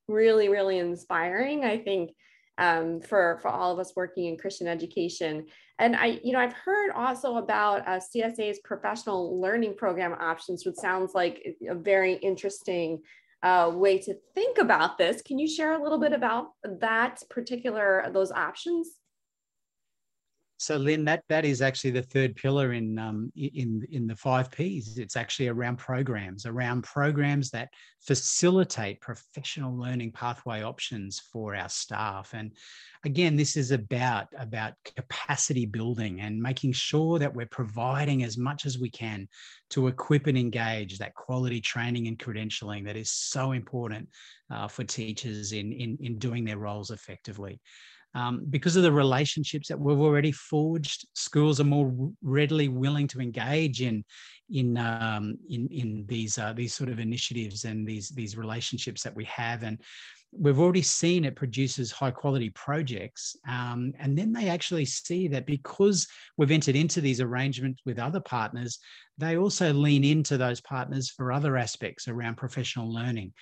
really, 0.07 0.49
really 0.49 0.79
inspiring. 0.79 1.63
I 1.63 1.77
think 1.77 2.11
um, 2.57 3.01
for 3.01 3.39
for 3.41 3.49
all 3.49 3.71
of 3.71 3.79
us 3.79 3.93
working 3.95 4.25
in 4.25 4.37
Christian 4.37 4.67
education. 4.67 5.45
And 5.79 5.95
I, 5.95 6.19
you 6.23 6.33
know, 6.33 6.39
I've 6.39 6.53
heard 6.53 6.91
also 6.91 7.37
about 7.37 7.87
uh, 7.87 7.99
CSA's 7.99 8.59
professional 8.63 9.41
learning 9.41 9.75
program 9.75 10.13
options, 10.13 10.65
which 10.65 10.75
sounds 10.75 11.13
like 11.15 11.43
a 11.67 11.75
very 11.75 12.13
interesting 12.13 13.01
uh, 13.43 13.69
way 13.73 13.99
to 13.99 14.15
think 14.33 14.57
about 14.57 14.97
this. 14.97 15.21
Can 15.21 15.37
you 15.37 15.47
share 15.47 15.73
a 15.73 15.83
little 15.83 15.99
bit 15.99 16.13
about 16.13 16.47
that 16.63 17.21
particular 17.29 18.09
those 18.13 18.31
options? 18.31 18.99
So, 20.57 20.77
Lynn, 20.77 21.03
that 21.05 21.23
that 21.29 21.45
is 21.45 21.61
actually 21.61 21.91
the 21.91 22.03
third 22.03 22.35
pillar 22.35 22.73
in 22.73 22.97
um, 22.99 23.31
in 23.35 23.85
in 23.91 24.07
the 24.07 24.15
five 24.15 24.51
Ps. 24.51 24.97
It's 24.97 25.17
actually 25.17 25.47
around 25.47 25.77
programs, 25.77 26.45
around 26.45 26.83
programs 26.83 27.49
that 27.51 27.69
facilitate 28.01 29.01
professional 29.01 29.75
learning 29.77 30.11
pathway 30.11 30.61
options 30.61 31.19
for 31.31 31.55
our 31.55 31.69
staff. 31.69 32.33
And 32.33 32.51
again, 33.03 33.35
this 33.35 33.57
is 33.57 33.71
about 33.71 34.27
about 34.37 34.73
capacity 34.95 35.65
building 35.65 36.21
and 36.21 36.41
making 36.41 36.73
sure 36.73 37.19
that 37.19 37.33
we're 37.33 37.45
providing 37.47 38.23
as 38.23 38.37
much 38.37 38.65
as 38.65 38.77
we 38.77 38.89
can 38.89 39.27
to 39.71 39.87
equip 39.87 40.27
and 40.27 40.37
engage 40.37 40.97
that 40.99 41.15
quality 41.15 41.61
training 41.61 42.07
and 42.07 42.19
credentialing 42.19 42.85
that 42.85 42.95
is 42.95 43.11
so 43.11 43.53
important 43.53 44.07
uh, 44.51 44.67
for 44.67 44.83
teachers 44.83 45.51
in, 45.51 45.73
in 45.73 45.97
in 45.99 46.19
doing 46.19 46.45
their 46.45 46.59
roles 46.59 46.91
effectively. 46.91 47.59
Um, 48.15 48.45
because 48.49 48.75
of 48.75 48.83
the 48.83 48.91
relationships 48.91 49.67
that 49.67 49.79
we've 49.79 49.99
already 49.99 50.31
forged, 50.31 51.07
schools 51.15 51.59
are 51.59 51.65
more 51.65 51.91
readily 52.21 52.67
willing 52.67 53.07
to 53.07 53.19
engage 53.19 53.81
in 53.81 54.03
in 54.51 54.77
um, 54.77 55.37
in, 55.49 55.67
in 55.69 56.05
these 56.07 56.37
uh, 56.37 56.53
these 56.53 56.73
sort 56.73 56.89
of 56.89 56.99
initiatives 56.99 57.65
and 57.65 57.87
these 57.87 58.09
these 58.09 58.37
relationships 58.37 59.01
that 59.03 59.15
we 59.15 59.25
have, 59.25 59.63
and 59.63 59.79
we've 60.31 60.59
already 60.59 60.81
seen 60.81 61.25
it 61.25 61.35
produces 61.35 61.91
high 61.91 62.11
quality 62.11 62.49
projects. 62.51 63.35
Um, 63.47 63.93
and 63.99 64.17
then 64.17 64.33
they 64.33 64.49
actually 64.49 64.85
see 64.85 65.27
that 65.29 65.45
because 65.45 66.07
we've 66.37 66.51
entered 66.51 66.75
into 66.75 67.01
these 67.01 67.21
arrangements 67.21 67.81
with 67.85 67.99
other 67.99 68.19
partners, 68.19 68.79
they 69.17 69.37
also 69.37 69.71
lean 69.73 70.03
into 70.03 70.37
those 70.37 70.61
partners 70.61 71.09
for 71.09 71.31
other 71.31 71.57
aspects 71.57 72.07
around 72.07 72.35
professional 72.37 72.91
learning. 72.91 73.33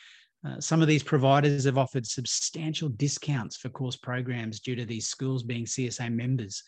Uh, 0.45 0.59
some 0.59 0.81
of 0.81 0.87
these 0.87 1.03
providers 1.03 1.65
have 1.65 1.77
offered 1.77 2.05
substantial 2.05 2.89
discounts 2.89 3.57
for 3.57 3.69
course 3.69 3.95
programs 3.95 4.59
due 4.59 4.75
to 4.75 4.85
these 4.85 5.07
schools 5.07 5.43
being 5.43 5.65
CSA 5.65 6.11
members. 6.11 6.63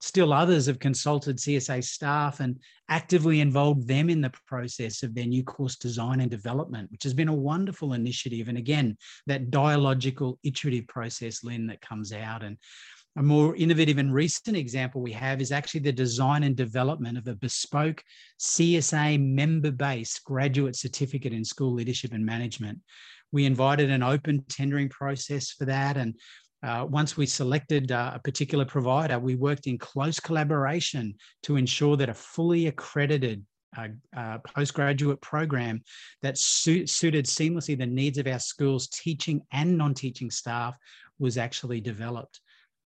Still, 0.00 0.32
others 0.32 0.66
have 0.66 0.78
consulted 0.78 1.38
CSA 1.38 1.82
staff 1.82 2.40
and 2.40 2.60
actively 2.88 3.40
involved 3.40 3.88
them 3.88 4.10
in 4.10 4.20
the 4.20 4.32
process 4.46 5.02
of 5.02 5.14
their 5.14 5.26
new 5.26 5.42
course 5.42 5.76
design 5.76 6.20
and 6.20 6.30
development, 6.30 6.90
which 6.92 7.02
has 7.02 7.14
been 7.14 7.28
a 7.28 7.34
wonderful 7.34 7.94
initiative. 7.94 8.48
And 8.48 8.58
again, 8.58 8.96
that 9.26 9.50
dialogical, 9.50 10.38
iterative 10.44 10.86
process, 10.86 11.42
Lynn, 11.42 11.66
that 11.68 11.80
comes 11.80 12.12
out. 12.12 12.44
And 12.44 12.58
a 13.16 13.22
more 13.22 13.56
innovative 13.56 13.96
and 13.96 14.12
recent 14.12 14.56
example 14.56 15.00
we 15.00 15.12
have 15.12 15.40
is 15.40 15.50
actually 15.50 15.80
the 15.80 15.92
design 15.92 16.42
and 16.42 16.54
development 16.54 17.16
of 17.16 17.26
a 17.26 17.34
bespoke 17.34 18.04
CSA 18.38 19.18
member 19.18 19.70
based 19.70 20.22
graduate 20.24 20.76
certificate 20.76 21.32
in 21.32 21.42
school 21.42 21.72
leadership 21.72 22.12
and 22.12 22.24
management 22.24 22.78
we 23.32 23.44
invited 23.44 23.90
an 23.90 24.02
open 24.02 24.44
tendering 24.48 24.88
process 24.88 25.50
for 25.50 25.64
that. 25.66 25.96
And 25.96 26.14
uh, 26.62 26.86
once 26.88 27.16
we 27.16 27.26
selected 27.26 27.92
uh, 27.92 28.12
a 28.14 28.18
particular 28.18 28.64
provider, 28.64 29.18
we 29.18 29.34
worked 29.34 29.66
in 29.66 29.78
close 29.78 30.18
collaboration 30.18 31.14
to 31.42 31.56
ensure 31.56 31.96
that 31.96 32.08
a 32.08 32.14
fully 32.14 32.66
accredited 32.66 33.44
uh, 33.76 33.88
uh 34.16 34.38
postgraduate 34.38 35.20
program 35.20 35.82
that 36.22 36.38
su- 36.38 36.86
suited 36.86 37.26
seamlessly 37.26 37.76
the 37.76 37.84
needs 37.84 38.16
of 38.16 38.26
our 38.26 38.38
schools, 38.38 38.88
teaching 38.88 39.42
and 39.52 39.76
non 39.76 39.92
teaching 39.92 40.30
staff, 40.30 40.76
was 41.18 41.36
actually 41.36 41.80
developed. 41.80 42.40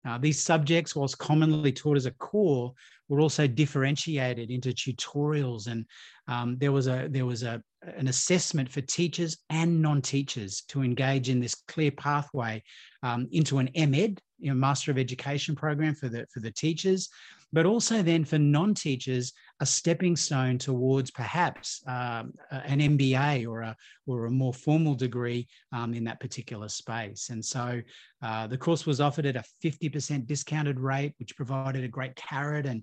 Uh, 0.07 0.19
these 0.19 0.43
subjects, 0.43 0.97
whilst 0.97 1.19
commonly 1.19 1.73
taught 1.73 1.97
as 1.97 2.07
a 2.07 2.11
core, 2.13 2.73
were 3.09 3.21
also 3.21 3.47
differentiated 3.47 4.51
into 4.51 4.71
tutorials, 4.71 5.67
and 5.67 5.85
um, 6.31 6.57
there 6.59 6.73
was 6.73 6.87
a 6.87 7.09
there 7.11 7.27
was 7.27 7.43
a 7.43 7.61
an 7.97 8.09
assessment 8.09 8.69
for 8.71 8.81
teachers 8.83 9.39
and 9.49 9.83
non-teachers 9.83 10.63
to 10.69 10.83
engage 10.83 11.29
in 11.29 11.41
this 11.41 11.55
clear 11.67 11.91
pathway 11.91 12.63
um, 13.03 13.27
into 13.33 13.59
an 13.59 13.71
MEd, 13.75 14.21
you 14.39 14.51
know, 14.51 14.55
Master 14.55 14.91
of 14.91 14.99
Education 14.99 15.57
program 15.57 15.95
for 15.95 16.09
the 16.09 16.27
for 16.33 16.41
the 16.41 16.53
teachers, 16.53 17.09
but 17.53 17.67
also 17.67 18.03
then 18.03 18.25
for 18.25 18.39
non-teachers 18.39 19.33
a 19.61 19.67
stepping 19.67 20.17
stone 20.17 20.57
towards 20.57 21.11
perhaps 21.11 21.83
um, 21.87 22.33
an 22.51 22.81
MBA 22.81 23.47
or 23.47 23.61
a 23.61 23.77
or 24.07 24.27
a 24.27 24.31
more 24.31 24.55
formal 24.55 24.95
degree 24.95 25.47
um, 25.73 25.95
in 25.95 26.03
that 26.05 26.19
particular 26.19 26.69
space. 26.69 27.29
And 27.29 27.45
so 27.45 27.81
uh, 28.23 28.47
the 28.47 28.59
course 28.59 28.85
was 28.87 29.01
offered 29.01 29.27
at 29.27 29.37
a 29.37 29.45
50% 29.63 30.27
discounted 30.27 30.81
rate, 30.81 31.15
which 31.19 31.37
provided 31.37 31.85
a 31.85 31.89
great 31.89 32.17
carrot 32.17 32.67
and 32.67 32.83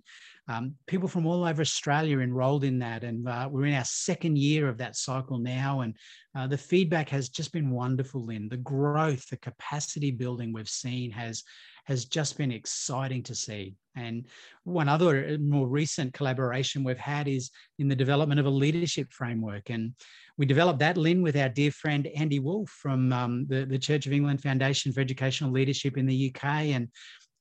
um, 0.49 0.75
people 0.85 1.09
from 1.09 1.25
all 1.25 1.43
over 1.43 1.61
Australia 1.61 2.19
enrolled 2.19 2.63
in 2.63 2.79
that, 2.79 3.03
and 3.03 3.27
uh, 3.27 3.49
we're 3.51 3.65
in 3.65 3.73
our 3.73 3.83
second 3.83 4.37
year 4.37 4.69
of 4.69 4.77
that 4.77 4.95
cycle 4.95 5.37
now. 5.37 5.81
And 5.81 5.95
uh, 6.35 6.47
the 6.47 6.57
feedback 6.57 7.09
has 7.09 7.27
just 7.27 7.51
been 7.51 7.69
wonderful. 7.69 8.25
Lynn, 8.25 8.47
the 8.47 8.57
growth, 8.57 9.27
the 9.27 9.37
capacity 9.37 10.11
building 10.11 10.53
we've 10.53 10.69
seen 10.69 11.11
has 11.11 11.43
has 11.83 12.05
just 12.05 12.37
been 12.37 12.51
exciting 12.51 13.23
to 13.23 13.35
see. 13.35 13.73
And 13.97 14.25
one 14.63 14.87
other 14.87 15.27
uh, 15.27 15.37
more 15.39 15.67
recent 15.67 16.13
collaboration 16.13 16.83
we've 16.83 16.97
had 16.97 17.27
is 17.27 17.49
in 17.79 17.87
the 17.87 17.95
development 17.95 18.39
of 18.39 18.45
a 18.45 18.49
leadership 18.49 19.11
framework. 19.11 19.69
And 19.69 19.93
we 20.37 20.45
developed 20.45 20.79
that, 20.79 20.97
Lynn, 20.97 21.21
with 21.21 21.35
our 21.35 21.49
dear 21.49 21.71
friend 21.71 22.07
Andy 22.15 22.39
Wolfe 22.39 22.69
from 22.69 23.11
um, 23.11 23.45
the, 23.47 23.65
the 23.65 23.79
Church 23.79 24.05
of 24.05 24.13
England 24.13 24.41
Foundation 24.41 24.93
for 24.93 25.01
Educational 25.01 25.51
Leadership 25.51 25.97
in 25.97 26.05
the 26.05 26.33
UK. 26.33 26.45
And 26.45 26.89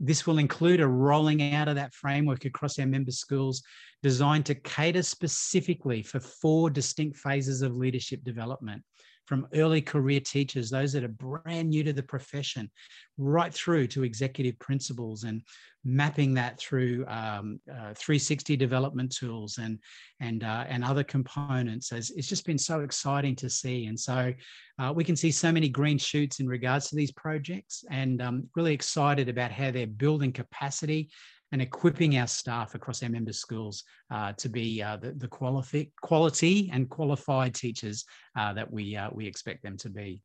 this 0.00 0.26
will 0.26 0.38
include 0.38 0.80
a 0.80 0.86
rolling 0.86 1.54
out 1.54 1.68
of 1.68 1.76
that 1.76 1.94
framework 1.94 2.44
across 2.44 2.78
our 2.78 2.86
member 2.86 3.12
schools 3.12 3.62
designed 4.02 4.46
to 4.46 4.54
cater 4.54 5.02
specifically 5.02 6.02
for 6.02 6.20
four 6.20 6.70
distinct 6.70 7.16
phases 7.16 7.62
of 7.62 7.74
leadership 7.76 8.22
development 8.24 8.82
from 9.26 9.46
early 9.54 9.82
career 9.82 10.20
teachers, 10.20 10.70
those 10.70 10.92
that 10.92 11.04
are 11.04 11.08
brand 11.08 11.70
new 11.70 11.82
to 11.84 11.92
the 11.92 12.02
profession, 12.02 12.70
right 13.18 13.52
through 13.52 13.86
to 13.88 14.04
executive 14.04 14.58
principals 14.58 15.24
and 15.24 15.42
mapping 15.84 16.34
that 16.34 16.58
through 16.58 17.04
um, 17.06 17.60
uh, 17.70 17.94
360 17.94 18.56
development 18.56 19.14
tools 19.14 19.58
and 19.58 19.78
and 20.20 20.42
uh, 20.42 20.64
and 20.68 20.84
other 20.84 21.04
components. 21.04 21.92
As 21.92 22.10
it's 22.10 22.28
just 22.28 22.46
been 22.46 22.58
so 22.58 22.80
exciting 22.80 23.36
to 23.36 23.50
see, 23.50 23.86
and 23.86 23.98
so 23.98 24.32
uh, 24.78 24.92
we 24.94 25.04
can 25.04 25.16
see 25.16 25.30
so 25.30 25.52
many 25.52 25.68
green 25.68 25.98
shoots 25.98 26.40
in 26.40 26.46
regards 26.46 26.88
to 26.88 26.96
these 26.96 27.12
projects, 27.12 27.84
and 27.90 28.22
um, 28.22 28.48
really 28.56 28.74
excited 28.74 29.28
about 29.28 29.50
how 29.50 29.70
they're 29.70 29.86
building 29.86 30.32
capacity 30.32 31.10
and 31.52 31.62
equipping 31.62 32.18
our 32.18 32.26
staff 32.26 32.74
across 32.74 33.02
our 33.02 33.08
member 33.08 33.32
schools 33.32 33.84
uh, 34.10 34.32
to 34.32 34.48
be 34.48 34.82
uh, 34.82 34.96
the, 34.96 35.12
the 35.12 35.28
quality, 35.28 35.92
quality 36.02 36.70
and 36.72 36.88
qualified 36.88 37.54
teachers 37.54 38.04
uh, 38.36 38.52
that 38.52 38.70
we, 38.70 38.96
uh, 38.96 39.08
we 39.12 39.26
expect 39.26 39.62
them 39.62 39.76
to 39.76 39.88
be. 39.88 40.20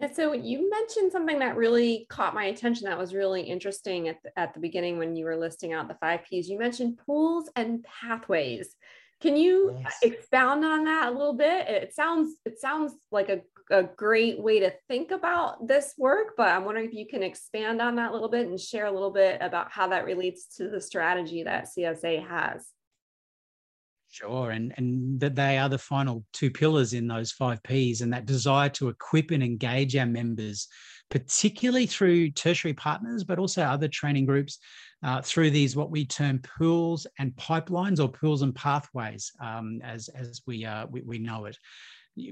And 0.00 0.14
so 0.14 0.32
you 0.32 0.70
mentioned 0.70 1.10
something 1.10 1.40
that 1.40 1.56
really 1.56 2.06
caught 2.08 2.34
my 2.34 2.44
attention 2.44 2.86
that 2.86 2.98
was 2.98 3.14
really 3.14 3.42
interesting 3.42 4.08
at 4.08 4.22
the, 4.22 4.38
at 4.38 4.54
the 4.54 4.60
beginning 4.60 4.96
when 4.96 5.16
you 5.16 5.24
were 5.24 5.36
listing 5.36 5.72
out 5.72 5.88
the 5.88 5.94
five 5.94 6.22
Ps. 6.22 6.48
You 6.48 6.58
mentioned 6.58 7.00
pools 7.04 7.50
and 7.56 7.84
pathways. 7.84 8.76
Can 9.20 9.36
you 9.36 9.76
yes. 9.80 9.98
expound 10.02 10.64
on 10.64 10.84
that 10.84 11.08
a 11.08 11.10
little 11.10 11.34
bit? 11.34 11.66
It 11.66 11.94
sounds 11.94 12.36
it 12.44 12.60
sounds 12.60 12.92
like 13.10 13.28
a, 13.28 13.40
a 13.70 13.82
great 13.82 14.40
way 14.40 14.60
to 14.60 14.72
think 14.88 15.10
about 15.10 15.66
this 15.66 15.94
work, 15.98 16.34
but 16.36 16.48
I'm 16.48 16.64
wondering 16.64 16.88
if 16.88 16.94
you 16.94 17.06
can 17.06 17.22
expand 17.22 17.80
on 17.80 17.96
that 17.96 18.10
a 18.10 18.12
little 18.12 18.28
bit 18.28 18.46
and 18.46 18.58
share 18.58 18.86
a 18.86 18.92
little 18.92 19.10
bit 19.10 19.38
about 19.40 19.70
how 19.70 19.88
that 19.88 20.04
relates 20.04 20.56
to 20.56 20.68
the 20.68 20.80
strategy 20.80 21.42
that 21.42 21.68
CSA 21.76 22.26
has. 22.26 22.66
Sure, 24.10 24.50
and 24.50 24.72
and 24.78 25.20
that 25.20 25.34
they 25.34 25.58
are 25.58 25.68
the 25.68 25.76
final 25.76 26.24
two 26.32 26.50
pillars 26.50 26.94
in 26.94 27.06
those 27.06 27.30
five 27.30 27.62
Ps, 27.62 28.00
and 28.00 28.12
that 28.12 28.24
desire 28.24 28.70
to 28.70 28.88
equip 28.88 29.32
and 29.32 29.42
engage 29.42 29.94
our 29.96 30.06
members, 30.06 30.66
particularly 31.10 31.84
through 31.84 32.30
tertiary 32.30 32.72
partners, 32.72 33.22
but 33.22 33.38
also 33.38 33.62
other 33.62 33.86
training 33.86 34.24
groups, 34.24 34.58
uh, 35.02 35.20
through 35.20 35.50
these 35.50 35.76
what 35.76 35.90
we 35.90 36.06
term 36.06 36.38
pools 36.38 37.06
and 37.18 37.36
pipelines 37.36 38.00
or 38.02 38.08
pools 38.08 38.40
and 38.40 38.54
pathways, 38.54 39.30
um, 39.40 39.78
as 39.84 40.08
as 40.08 40.40
we, 40.46 40.64
uh, 40.64 40.86
we 40.90 41.02
we 41.02 41.18
know 41.18 41.44
it 41.44 41.58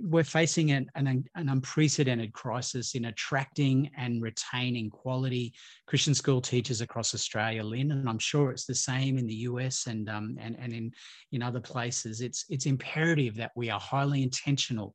we're 0.03 0.25
facing 0.25 0.73
an, 0.73 0.91
an, 0.95 1.25
an, 1.35 1.49
unprecedented 1.49 2.33
crisis 2.33 2.95
in 2.95 3.07
attracting 3.07 3.91
and 3.97 4.23
retaining 4.23 4.91
quality 4.91 5.53
Christian 5.87 6.15
school 6.15 6.41
teachers 6.41 6.81
across 6.81 7.15
Australia, 7.15 7.63
Lynn, 7.63 7.93
and 7.93 8.09
I'm 8.09 8.19
sure 8.19 8.51
it's 8.51 8.67
the 8.67 8.75
same 8.75 9.19
in 9.19 9.27
the 9.27 9.35
US 9.35 9.87
and 9.87 10.09
um, 10.09 10.37
and 10.41 10.57
and 10.59 10.73
in 10.73 10.93
in 11.33 11.43
other 11.43 11.61
places. 11.61 12.21
It's 12.21 12.45
it's 12.49 12.67
imperative 12.67 13.37
that 13.37 13.53
we 13.55 13.71
are 13.71 13.81
highly 13.81 14.23
intentional 14.23 14.95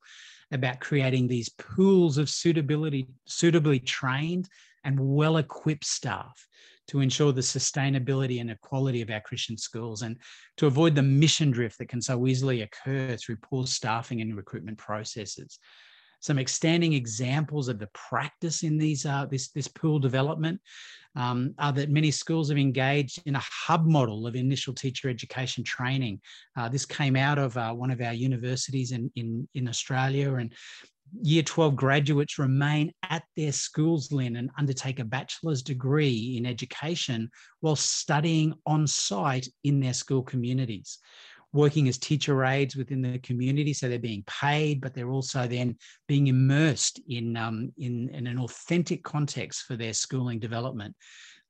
about 0.51 0.79
creating 0.79 1.27
these 1.27 1.49
pools 1.49 2.17
of 2.17 2.29
suitability, 2.29 3.07
suitably 3.25 3.79
trained 3.79 4.49
and 4.83 4.99
well 4.99 5.37
equipped 5.37 5.85
staff 5.85 6.47
to 6.91 6.99
ensure 6.99 7.31
the 7.31 7.39
sustainability 7.39 8.41
and 8.41 8.51
equality 8.51 9.01
of 9.01 9.09
our 9.09 9.21
Christian 9.21 9.57
schools 9.57 10.01
and 10.01 10.17
to 10.57 10.67
avoid 10.67 10.93
the 10.93 11.01
mission 11.01 11.49
drift 11.49 11.77
that 11.77 11.87
can 11.87 12.01
so 12.01 12.27
easily 12.27 12.63
occur 12.63 13.15
through 13.15 13.37
poor 13.37 13.65
staffing 13.65 14.19
and 14.19 14.35
recruitment 14.35 14.77
processes. 14.77 15.57
Some 16.19 16.37
outstanding 16.37 16.91
examples 16.91 17.69
of 17.69 17.79
the 17.79 17.87
practice 17.93 18.63
in 18.63 18.77
these 18.77 19.05
uh, 19.05 19.25
this, 19.31 19.51
this 19.51 19.69
pool 19.69 19.99
development 19.99 20.59
um, 21.15 21.55
are 21.57 21.71
that 21.71 21.89
many 21.89 22.11
schools 22.11 22.49
have 22.49 22.57
engaged 22.57 23.23
in 23.25 23.37
a 23.37 23.41
hub 23.41 23.85
model 23.85 24.27
of 24.27 24.35
initial 24.35 24.73
teacher 24.73 25.07
education 25.09 25.63
training. 25.63 26.19
Uh, 26.57 26.67
this 26.67 26.85
came 26.85 27.15
out 27.15 27.39
of 27.39 27.55
uh, 27.55 27.71
one 27.71 27.89
of 27.89 28.01
our 28.01 28.13
universities 28.13 28.91
in, 28.91 29.09
in, 29.15 29.47
in 29.55 29.69
Australia 29.69 30.33
and 30.33 30.53
year 31.21 31.43
12 31.43 31.75
graduates 31.75 32.39
remain 32.39 32.93
at 33.09 33.23
their 33.35 33.51
schools, 33.51 34.11
Lynn, 34.11 34.35
and 34.35 34.49
undertake 34.57 34.99
a 34.99 35.05
bachelor's 35.05 35.61
degree 35.61 36.35
in 36.37 36.45
education 36.45 37.29
while 37.59 37.75
studying 37.75 38.53
on 38.65 38.87
site 38.87 39.47
in 39.63 39.79
their 39.79 39.93
school 39.93 40.23
communities, 40.23 40.99
working 41.53 41.87
as 41.87 41.97
teacher 41.97 42.43
aides 42.45 42.75
within 42.75 43.01
the 43.01 43.19
community. 43.19 43.73
So 43.73 43.89
they're 43.89 43.99
being 43.99 44.23
paid, 44.25 44.81
but 44.81 44.93
they're 44.93 45.11
also 45.11 45.47
then 45.47 45.77
being 46.07 46.27
immersed 46.27 47.01
in, 47.07 47.35
um, 47.35 47.71
in, 47.77 48.09
in 48.09 48.27
an 48.27 48.39
authentic 48.39 49.03
context 49.03 49.63
for 49.63 49.75
their 49.75 49.93
schooling 49.93 50.39
development 50.39 50.95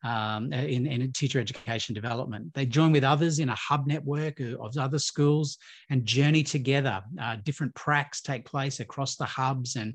um, 0.03 0.51
in, 0.51 0.87
in, 0.87 1.11
teacher 1.11 1.39
education 1.39 1.93
development. 1.93 2.53
They 2.53 2.65
join 2.65 2.91
with 2.91 3.03
others 3.03 3.39
in 3.39 3.49
a 3.49 3.55
hub 3.55 3.85
network 3.85 4.39
of 4.39 4.75
other 4.77 4.97
schools 4.97 5.57
and 5.89 6.05
journey 6.05 6.43
together. 6.43 7.01
Uh, 7.21 7.37
different 7.43 7.73
pracs 7.75 8.21
take 8.21 8.45
place 8.45 8.79
across 8.79 9.15
the 9.15 9.25
hubs, 9.25 9.75
and 9.75 9.93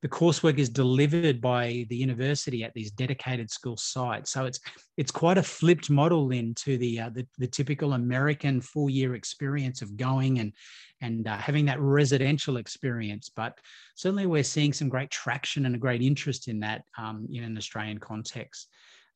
the 0.00 0.08
coursework 0.08 0.58
is 0.58 0.68
delivered 0.68 1.40
by 1.40 1.86
the 1.88 1.96
university 1.96 2.62
at 2.62 2.72
these 2.72 2.92
dedicated 2.92 3.50
school 3.50 3.76
sites. 3.76 4.30
So 4.30 4.44
it's 4.44 4.60
it's 4.96 5.10
quite 5.10 5.38
a 5.38 5.42
flipped 5.42 5.90
model 5.90 6.30
into 6.30 6.78
the, 6.78 7.00
uh, 7.00 7.10
the, 7.10 7.26
the 7.38 7.46
typical 7.46 7.94
American 7.94 8.60
four 8.60 8.90
year 8.90 9.14
experience 9.16 9.82
of 9.82 9.96
going 9.96 10.38
and 10.38 10.52
and 11.00 11.26
uh, 11.26 11.36
having 11.36 11.64
that 11.66 11.80
residential 11.80 12.58
experience. 12.58 13.28
But 13.28 13.58
certainly, 13.96 14.26
we're 14.26 14.44
seeing 14.44 14.72
some 14.72 14.88
great 14.88 15.10
traction 15.10 15.66
and 15.66 15.74
a 15.74 15.78
great 15.78 16.02
interest 16.02 16.46
in 16.46 16.60
that 16.60 16.82
um, 16.96 17.26
in 17.32 17.42
an 17.42 17.56
Australian 17.56 17.98
context. 17.98 18.68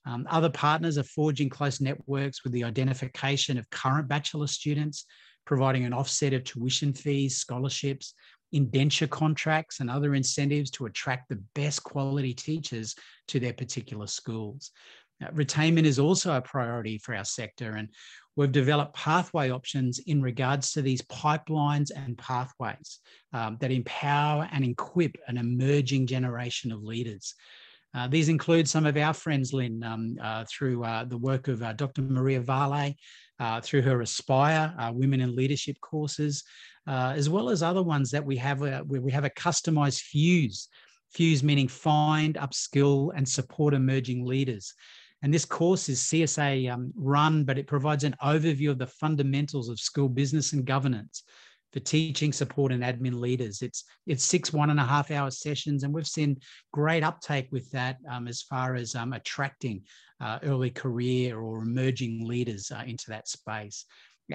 Um, 0.04 0.26
other 0.30 0.50
partners 0.50 0.98
are 0.98 1.04
forging 1.04 1.48
close 1.48 1.80
networks 1.80 2.42
with 2.42 2.52
the 2.52 2.64
identification 2.64 3.58
of 3.58 3.70
current 3.70 4.08
bachelor 4.08 4.46
students, 4.46 5.04
providing 5.44 5.84
an 5.84 5.92
offset 5.92 6.32
of 6.32 6.44
tuition 6.44 6.92
fees, 6.92 7.36
scholarships, 7.36 8.14
indenture 8.52 9.06
contracts, 9.06 9.80
and 9.80 9.90
other 9.90 10.14
incentives 10.14 10.70
to 10.72 10.86
attract 10.86 11.28
the 11.28 11.42
best 11.54 11.82
quality 11.82 12.34
teachers 12.34 12.94
to 13.28 13.40
their 13.40 13.52
particular 13.52 14.06
schools. 14.06 14.70
Uh, 15.22 15.30
retainment 15.30 15.84
is 15.84 15.98
also 15.98 16.34
a 16.34 16.42
priority 16.42 16.98
for 16.98 17.14
our 17.14 17.24
sector, 17.24 17.72
and 17.76 17.88
we've 18.36 18.52
developed 18.52 18.94
pathway 18.94 19.50
options 19.50 20.00
in 20.00 20.20
regards 20.20 20.72
to 20.72 20.82
these 20.82 21.02
pipelines 21.02 21.90
and 21.94 22.18
pathways 22.18 22.98
um, 23.32 23.56
that 23.60 23.70
empower 23.70 24.48
and 24.52 24.64
equip 24.64 25.16
an 25.28 25.38
emerging 25.38 26.06
generation 26.06 26.72
of 26.72 26.82
leaders. 26.82 27.34
Uh, 27.94 28.08
these 28.08 28.28
include 28.28 28.68
some 28.68 28.86
of 28.86 28.96
our 28.96 29.12
friends, 29.12 29.52
Lynn, 29.52 29.82
um, 29.84 30.16
uh, 30.22 30.44
through 30.48 30.84
uh, 30.84 31.04
the 31.04 31.18
work 31.18 31.48
of 31.48 31.62
uh, 31.62 31.74
Dr. 31.74 32.02
Maria 32.02 32.40
Vale, 32.40 32.94
uh, 33.38 33.60
through 33.60 33.82
her 33.82 34.00
Aspire 34.00 34.74
Women 34.92 35.20
in 35.20 35.36
Leadership 35.36 35.76
courses, 35.80 36.42
as 36.86 37.28
well 37.28 37.50
as 37.50 37.62
other 37.62 37.82
ones 37.82 38.10
that 38.10 38.24
we 38.24 38.36
have 38.36 38.60
where 38.60 38.82
we 38.84 39.12
have 39.12 39.24
a 39.24 39.30
customized 39.30 40.00
fuse. 40.00 40.68
Fuse 41.10 41.42
meaning 41.42 41.68
find, 41.68 42.36
upskill, 42.36 43.10
and 43.14 43.28
support 43.28 43.74
emerging 43.74 44.24
leaders. 44.24 44.72
And 45.22 45.32
this 45.32 45.44
course 45.44 45.88
is 45.88 46.00
CSA 46.00 46.72
um, 46.72 46.92
run, 46.96 47.44
but 47.44 47.58
it 47.58 47.66
provides 47.66 48.02
an 48.04 48.16
overview 48.22 48.70
of 48.70 48.78
the 48.78 48.86
fundamentals 48.86 49.68
of 49.68 49.78
school 49.78 50.08
business 50.08 50.52
and 50.52 50.64
governance 50.64 51.22
for 51.72 51.80
teaching 51.80 52.32
support 52.32 52.72
and 52.72 52.82
admin 52.82 53.18
leaders. 53.18 53.62
It's 53.62 53.84
it's 54.06 54.24
six 54.24 54.52
one 54.52 54.70
and 54.70 54.80
a 54.80 54.84
half 54.84 55.10
hour 55.10 55.30
sessions, 55.30 55.82
and 55.82 55.92
we've 55.92 56.06
seen 56.06 56.38
great 56.72 57.02
uptake 57.02 57.48
with 57.50 57.70
that 57.70 57.98
um, 58.10 58.28
as 58.28 58.42
far 58.42 58.74
as 58.74 58.94
um, 58.94 59.12
attracting 59.12 59.82
uh, 60.20 60.38
early 60.42 60.70
career 60.70 61.40
or 61.40 61.62
emerging 61.62 62.26
leaders 62.26 62.70
uh, 62.70 62.82
into 62.86 63.06
that 63.08 63.28
space. 63.28 63.86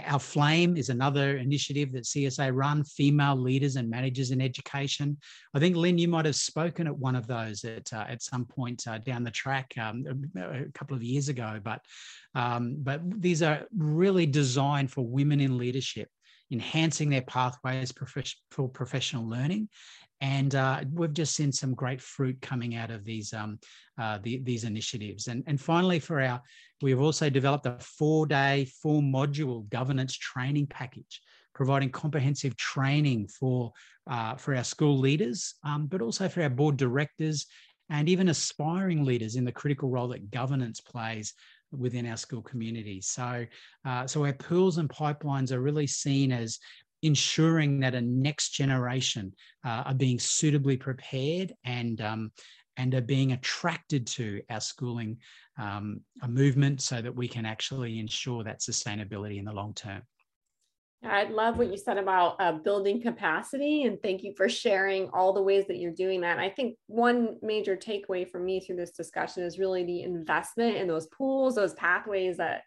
Our 0.06 0.20
Flame 0.20 0.78
is 0.78 0.90
another 0.90 1.38
initiative 1.38 1.92
that 1.94 2.04
CSA 2.04 2.54
run, 2.54 2.84
female 2.84 3.36
leaders 3.36 3.78
and 3.78 3.90
managers 3.90 4.32
in 4.32 4.42
education. 4.42 5.18
I 5.56 5.60
think, 5.60 5.76
Lynn, 5.76 5.98
you 5.98 6.08
might 6.08 6.26
have 6.26 6.36
spoken 6.36 6.88
at 6.88 6.96
one 6.96 7.16
of 7.16 7.26
those 7.26 7.64
at, 7.64 7.92
uh, 7.94 8.06
at 8.08 8.22
some 8.22 8.46
point 8.46 8.86
uh, 8.88 9.00
down 9.00 9.24
the 9.24 9.32
track 9.32 9.74
um, 9.80 10.04
a, 10.38 10.66
couple 10.74 10.96
of 10.96 11.04
years 11.04 11.30
ago. 11.30 11.60
But, 11.64 11.82
um, 12.36 12.76
but 12.80 13.02
these 13.20 13.42
are 13.42 13.66
really 13.76 14.26
designed 14.26 14.92
for 14.92 15.08
women 15.08 15.40
in 15.40 15.58
leadership 15.58 16.10
enhancing 16.52 17.10
their 17.10 17.22
pathways 17.24 17.94
for 18.52 18.70
professional 18.70 19.28
learning. 19.28 19.70
And 20.22 20.56
uh, 20.56 20.84
we've 20.94 21.14
just 21.14 21.36
seen 21.36 21.52
some 21.52 21.76
great 21.76 22.02
fruit 22.02 22.42
coming 22.42 22.76
out 22.76 22.90
of 22.90 23.04
these 23.06 23.34
um, 23.34 23.60
uh, 24.00 24.18
the, 24.24 24.40
these 24.40 24.64
initiatives. 24.64 25.28
And, 25.28 25.44
and 25.48 25.60
finally, 25.60 26.00
for 26.00 26.22
our, 26.22 26.42
we've 26.82 27.02
also 27.02 27.30
developed 27.30 27.66
a 27.66 27.78
four-day, 27.80 28.68
four-module 28.82 29.70
governance 29.70 30.16
training 30.16 30.68
package, 30.68 31.22
providing 31.54 31.92
comprehensive 31.92 32.56
training 32.58 33.28
for 33.28 33.72
uh, 34.10 34.36
for 34.36 34.56
our 34.56 34.64
school 34.64 34.98
leaders, 34.98 35.56
um, 35.64 35.86
but 35.86 36.02
also 36.02 36.30
for 36.30 36.42
our 36.42 36.50
board 36.50 36.78
directors 36.78 37.46
and 37.90 38.10
even 38.10 38.30
aspiring 38.30 39.06
leaders 39.06 39.36
in 39.36 39.46
the 39.46 39.52
critical 39.52 39.90
role 39.90 40.08
that 40.10 40.32
governance 40.32 40.82
plays 40.82 41.34
within 41.72 42.08
our 42.08 42.18
school 42.18 42.42
community. 42.42 43.02
So, 43.02 43.46
uh, 43.86 44.08
so 44.08 44.26
our 44.26 44.34
pools 44.34 44.78
and 44.78 44.90
pipelines 44.90 45.52
are 45.52 45.62
really 45.62 45.88
seen 45.88 46.32
as 46.32 46.60
ensuring 47.04 47.80
that 47.80 47.96
a 47.96 48.02
next 48.02 48.50
generation 48.50 49.34
uh, 49.66 49.84
are 49.86 49.94
being 49.94 50.20
suitably 50.20 50.78
prepared 50.78 51.54
and 51.64 52.02
um, 52.02 52.32
and 52.78 52.94
are 52.94 53.02
being 53.02 53.32
attracted 53.32 54.06
to 54.06 54.40
our 54.52 54.62
schooling 54.62 55.18
um, 55.58 56.02
movement 56.28 56.80
so 56.82 57.02
that 57.02 57.16
we 57.16 57.28
can 57.28 57.46
actually 57.46 58.00
ensure 58.00 58.44
that 58.44 58.60
sustainability 58.60 59.40
in 59.40 59.46
the 59.46 59.52
long 59.52 59.74
term. 59.74 60.02
I 61.08 61.24
love 61.26 61.58
what 61.58 61.72
you 61.72 61.78
said 61.78 61.98
about 61.98 62.36
uh, 62.40 62.54
building 62.54 63.02
capacity, 63.02 63.84
and 63.84 64.02
thank 64.02 64.24
you 64.24 64.34
for 64.36 64.48
sharing 64.48 65.10
all 65.10 65.34
the 65.34 65.42
ways 65.42 65.66
that 65.68 65.78
you're 65.78 65.92
doing 65.92 66.22
that. 66.22 66.40
I 66.40 66.50
think 66.50 66.78
one 66.88 67.38
major 67.42 67.76
takeaway 67.76 68.30
for 68.30 68.40
me 68.40 68.60
through 68.60 68.76
this 68.76 68.92
discussion 68.92 69.44
is 69.44 69.60
really 69.60 69.84
the 69.84 70.04
investment 70.04 70.78
in 70.78 70.88
those 70.88 71.08
pools, 71.08 71.56
those 71.56 71.74
pathways 71.74 72.38
that 72.38 72.64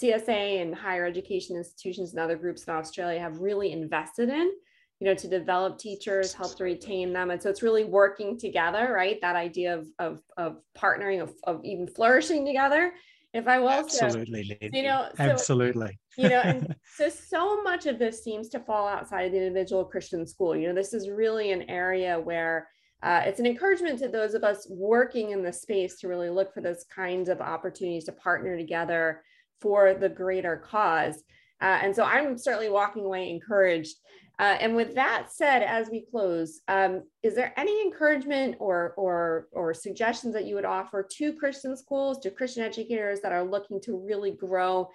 CSA 0.00 0.62
and 0.62 0.74
higher 0.74 1.04
education 1.04 1.56
institutions 1.56 2.10
and 2.10 2.20
other 2.20 2.36
groups 2.36 2.64
in 2.64 2.74
Australia 2.74 3.20
have 3.20 3.38
really 3.38 3.72
invested 3.72 4.28
in, 4.28 4.52
you 5.00 5.06
know, 5.06 5.14
to 5.14 5.28
develop 5.28 5.78
teachers, 5.78 6.32
help 6.32 6.56
to 6.56 6.64
retain 6.64 7.12
them. 7.12 7.30
And 7.30 7.42
so 7.42 7.50
it's 7.50 7.62
really 7.62 7.84
working 7.84 8.38
together, 8.38 8.92
right? 8.92 9.20
That 9.20 9.36
idea 9.36 9.76
of, 9.76 9.86
of, 9.98 10.20
of 10.36 10.58
partnering, 10.78 11.22
of, 11.22 11.34
of 11.44 11.64
even 11.64 11.86
flourishing 11.86 12.46
together 12.46 12.92
if 13.32 13.46
I 13.46 13.58
will. 13.58 13.68
Absolutely. 13.68 14.58
So, 14.60 14.68
you 14.72 14.82
know, 14.82 15.08
so, 15.16 15.22
absolutely. 15.22 15.98
you 16.16 16.28
know, 16.28 16.40
and 16.40 16.74
so 16.96 17.08
so 17.08 17.62
much 17.62 17.86
of 17.86 17.98
this 17.98 18.22
seems 18.24 18.48
to 18.50 18.60
fall 18.60 18.88
outside 18.88 19.26
of 19.26 19.32
the 19.32 19.38
individual 19.38 19.84
Christian 19.84 20.26
school. 20.26 20.56
You 20.56 20.68
know, 20.68 20.74
this 20.74 20.92
is 20.92 21.08
really 21.08 21.52
an 21.52 21.62
area 21.70 22.18
where 22.18 22.68
uh, 23.02 23.22
it's 23.24 23.40
an 23.40 23.46
encouragement 23.46 23.98
to 24.00 24.08
those 24.08 24.34
of 24.34 24.44
us 24.44 24.66
working 24.68 25.30
in 25.30 25.42
the 25.42 25.52
space 25.52 25.98
to 26.00 26.08
really 26.08 26.28
look 26.28 26.52
for 26.52 26.60
those 26.60 26.84
kinds 26.94 27.28
of 27.28 27.40
opportunities 27.40 28.04
to 28.04 28.12
partner 28.12 28.56
together 28.56 29.22
for 29.60 29.94
the 29.94 30.08
greater 30.08 30.56
cause. 30.56 31.22
Uh, 31.62 31.78
and 31.82 31.94
so 31.94 32.04
I'm 32.04 32.36
certainly 32.36 32.70
walking 32.70 33.04
away 33.04 33.30
encouraged 33.30 33.96
uh, 34.40 34.56
and 34.58 34.74
with 34.74 34.94
that 34.94 35.26
said, 35.30 35.62
as 35.62 35.90
we 35.90 36.00
close, 36.00 36.62
um, 36.66 37.02
is 37.22 37.34
there 37.34 37.52
any 37.58 37.82
encouragement 37.82 38.56
or, 38.58 38.94
or, 38.96 39.48
or 39.52 39.74
suggestions 39.74 40.32
that 40.32 40.46
you 40.46 40.54
would 40.54 40.64
offer 40.64 41.06
to 41.18 41.34
Christian 41.34 41.76
schools, 41.76 42.18
to 42.20 42.30
Christian 42.30 42.62
educators 42.62 43.20
that 43.20 43.32
are 43.32 43.44
looking 43.44 43.82
to 43.82 43.98
really 43.98 44.30
grow 44.30 44.88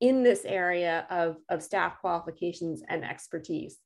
in 0.00 0.22
this 0.22 0.44
area 0.44 1.04
of, 1.10 1.38
of 1.48 1.64
staff 1.64 1.98
qualifications 2.00 2.84
and 2.88 3.04
expertise? 3.04 3.78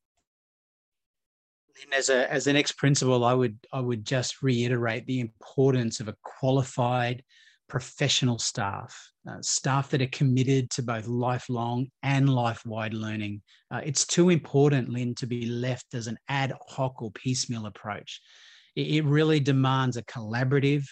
As 1.95 2.11
a 2.11 2.31
as 2.31 2.47
an 2.47 2.57
ex 2.57 2.73
principal, 2.73 3.25
I 3.25 3.33
would 3.33 3.57
I 3.73 3.81
would 3.81 4.05
just 4.05 4.43
reiterate 4.43 5.07
the 5.07 5.21
importance 5.21 6.01
of 6.01 6.09
a 6.09 6.17
qualified, 6.23 7.23
professional 7.69 8.39
staff, 8.39 9.11
uh, 9.29 9.41
staff 9.41 9.91
that 9.91 10.03
are 10.03 10.09
committed 10.09 10.71
to 10.71 10.83
both 10.83 11.07
lifelong 11.07 11.89
and 12.03 12.29
life 12.29 12.65
wide 12.65 12.95
learning. 12.95 13.43
Uh, 13.71 13.81
it's 13.85 14.07
too 14.07 14.31
important, 14.31 14.89
Lynn, 14.89 15.15
to 15.17 15.27
be 15.27 15.47
left 15.47 15.95
as 15.95 16.07
an 16.07 16.17
ad 16.29 16.53
hoc 16.69 17.03
or 17.03 17.11
piecemeal 17.13 17.67
approach. 17.67 18.21
It, 18.77 18.89
it 18.89 19.05
really 19.05 19.41
demands 19.41 19.97
a 19.97 20.05
collaborative, 20.05 20.85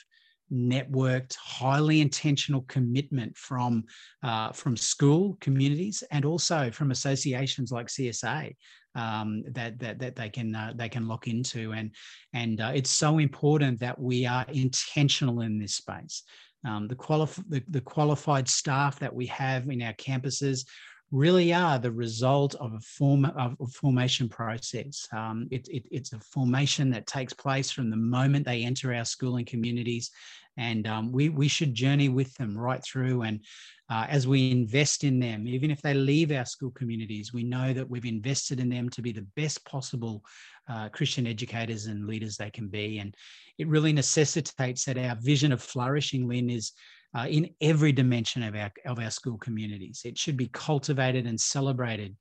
networked, 0.52 1.36
highly 1.36 2.00
intentional 2.00 2.62
commitment 2.62 3.36
from 3.36 3.84
uh, 4.22 4.52
from 4.52 4.76
school 4.76 5.36
communities 5.40 6.02
and 6.10 6.24
also 6.24 6.70
from 6.70 6.90
associations 6.90 7.72
like 7.72 7.86
CSA 7.86 8.54
um, 8.94 9.42
that, 9.52 9.78
that 9.78 9.98
that 9.98 10.16
they 10.16 10.28
can 10.28 10.54
uh, 10.54 10.72
they 10.74 10.88
can 10.88 11.08
lock 11.08 11.28
into 11.28 11.72
and 11.72 11.90
and 12.32 12.60
uh, 12.60 12.72
it's 12.74 12.90
so 12.90 13.18
important 13.18 13.80
that 13.80 13.98
we 13.98 14.26
are 14.26 14.44
intentional 14.52 15.40
in 15.40 15.58
this 15.58 15.76
space. 15.76 16.22
Um, 16.64 16.88
the, 16.88 16.96
qualif- 16.96 17.44
the, 17.48 17.62
the 17.68 17.80
qualified 17.80 18.48
staff 18.48 18.98
that 18.98 19.14
we 19.14 19.26
have 19.26 19.68
in 19.68 19.82
our 19.82 19.92
campuses 19.94 20.64
really 21.10 21.52
are 21.52 21.78
the 21.78 21.92
result 21.92 22.54
of 22.56 22.72
a 22.72 22.80
form 22.80 23.24
of 23.24 23.54
a 23.60 23.66
formation 23.66 24.28
process. 24.28 25.06
Um, 25.12 25.46
it, 25.50 25.68
it, 25.68 25.84
it's 25.90 26.12
a 26.12 26.18
formation 26.18 26.90
that 26.90 27.06
takes 27.06 27.32
place 27.32 27.70
from 27.70 27.90
the 27.90 27.96
moment 27.96 28.44
they 28.44 28.64
enter 28.64 28.92
our 28.92 29.04
schooling 29.04 29.44
communities, 29.44 30.10
and 30.56 30.86
um, 30.86 31.12
we 31.12 31.28
we 31.28 31.48
should 31.48 31.74
journey 31.74 32.08
with 32.08 32.34
them 32.34 32.56
right 32.56 32.82
through. 32.82 33.22
And 33.22 33.44
uh, 33.90 34.06
as 34.08 34.26
we 34.26 34.50
invest 34.50 35.04
in 35.04 35.20
them, 35.20 35.46
even 35.46 35.70
if 35.70 35.82
they 35.82 35.94
leave 35.94 36.32
our 36.32 36.46
school 36.46 36.70
communities, 36.70 37.32
we 37.32 37.44
know 37.44 37.72
that 37.72 37.88
we've 37.88 38.06
invested 38.06 38.58
in 38.58 38.68
them 38.68 38.88
to 38.90 39.02
be 39.02 39.12
the 39.12 39.26
best 39.36 39.64
possible 39.64 40.22
uh, 40.68 40.88
Christian 40.88 41.26
educators 41.26 41.86
and 41.86 42.06
leaders 42.06 42.36
they 42.36 42.50
can 42.50 42.68
be. 42.68 42.98
And 42.98 43.14
it 43.58 43.68
really 43.68 43.92
necessitates 43.92 44.84
that 44.84 44.98
our 44.98 45.16
vision 45.20 45.52
of 45.52 45.62
flourishing, 45.62 46.28
Lynn, 46.28 46.50
is 46.50 46.72
uh, 47.16 47.26
in 47.28 47.50
every 47.60 47.92
dimension 47.92 48.42
of 48.42 48.54
our, 48.54 48.72
of 48.86 48.98
our 48.98 49.10
school 49.10 49.38
communities. 49.38 50.02
It 50.04 50.18
should 50.18 50.36
be 50.36 50.48
cultivated 50.48 51.26
and 51.26 51.40
celebrated 51.40 52.16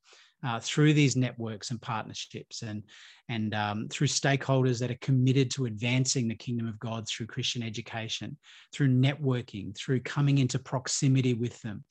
uh, 0.45 0.60
through 0.60 0.93
these 0.93 1.15
networks 1.15 1.71
and 1.71 1.82
partnerships 1.82 2.62
and, 2.62 2.84
and 3.29 3.53
um, 3.56 3.88
through 3.89 4.08
stakeholders 4.08 4.79
that 4.79 4.91
are 4.91 4.97
committed 5.01 5.49
to 5.51 5.65
advancing 5.65 6.27
the 6.27 6.36
kingdom 6.36 6.67
of 6.67 6.77
God 6.79 7.08
through 7.08 7.27
Christian 7.27 7.63
education, 7.63 8.38
through 8.73 8.89
networking, 8.89 9.75
through 9.75 10.01
coming 10.01 10.39
into 10.39 10.60
proximity 10.60 11.34
with 11.34 11.60
them. 11.62 11.84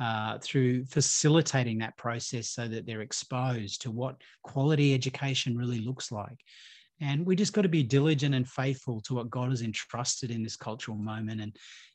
Uh, 0.00 0.38
through 0.38 0.82
facilitating 0.86 1.76
that 1.76 1.94
process 1.98 2.48
so 2.48 2.66
that 2.66 2.86
they're 2.86 3.02
exposed 3.02 3.82
to 3.82 3.90
what 3.90 4.16
quality 4.42 4.94
education 4.94 5.54
really 5.54 5.80
looks 5.80 6.10
like. 6.10 6.38
And 7.02 7.26
we 7.26 7.36
just 7.36 7.52
got 7.52 7.62
to 7.62 7.68
be 7.68 7.82
diligent 7.82 8.34
and 8.34 8.48
faithful 8.48 9.02
to 9.02 9.14
what 9.14 9.28
God 9.28 9.50
has 9.50 9.60
entrusted 9.60 10.30
in 10.30 10.42
this 10.42 10.56
cultural 10.56 10.96
moment. 10.96 11.42
And 11.42 11.54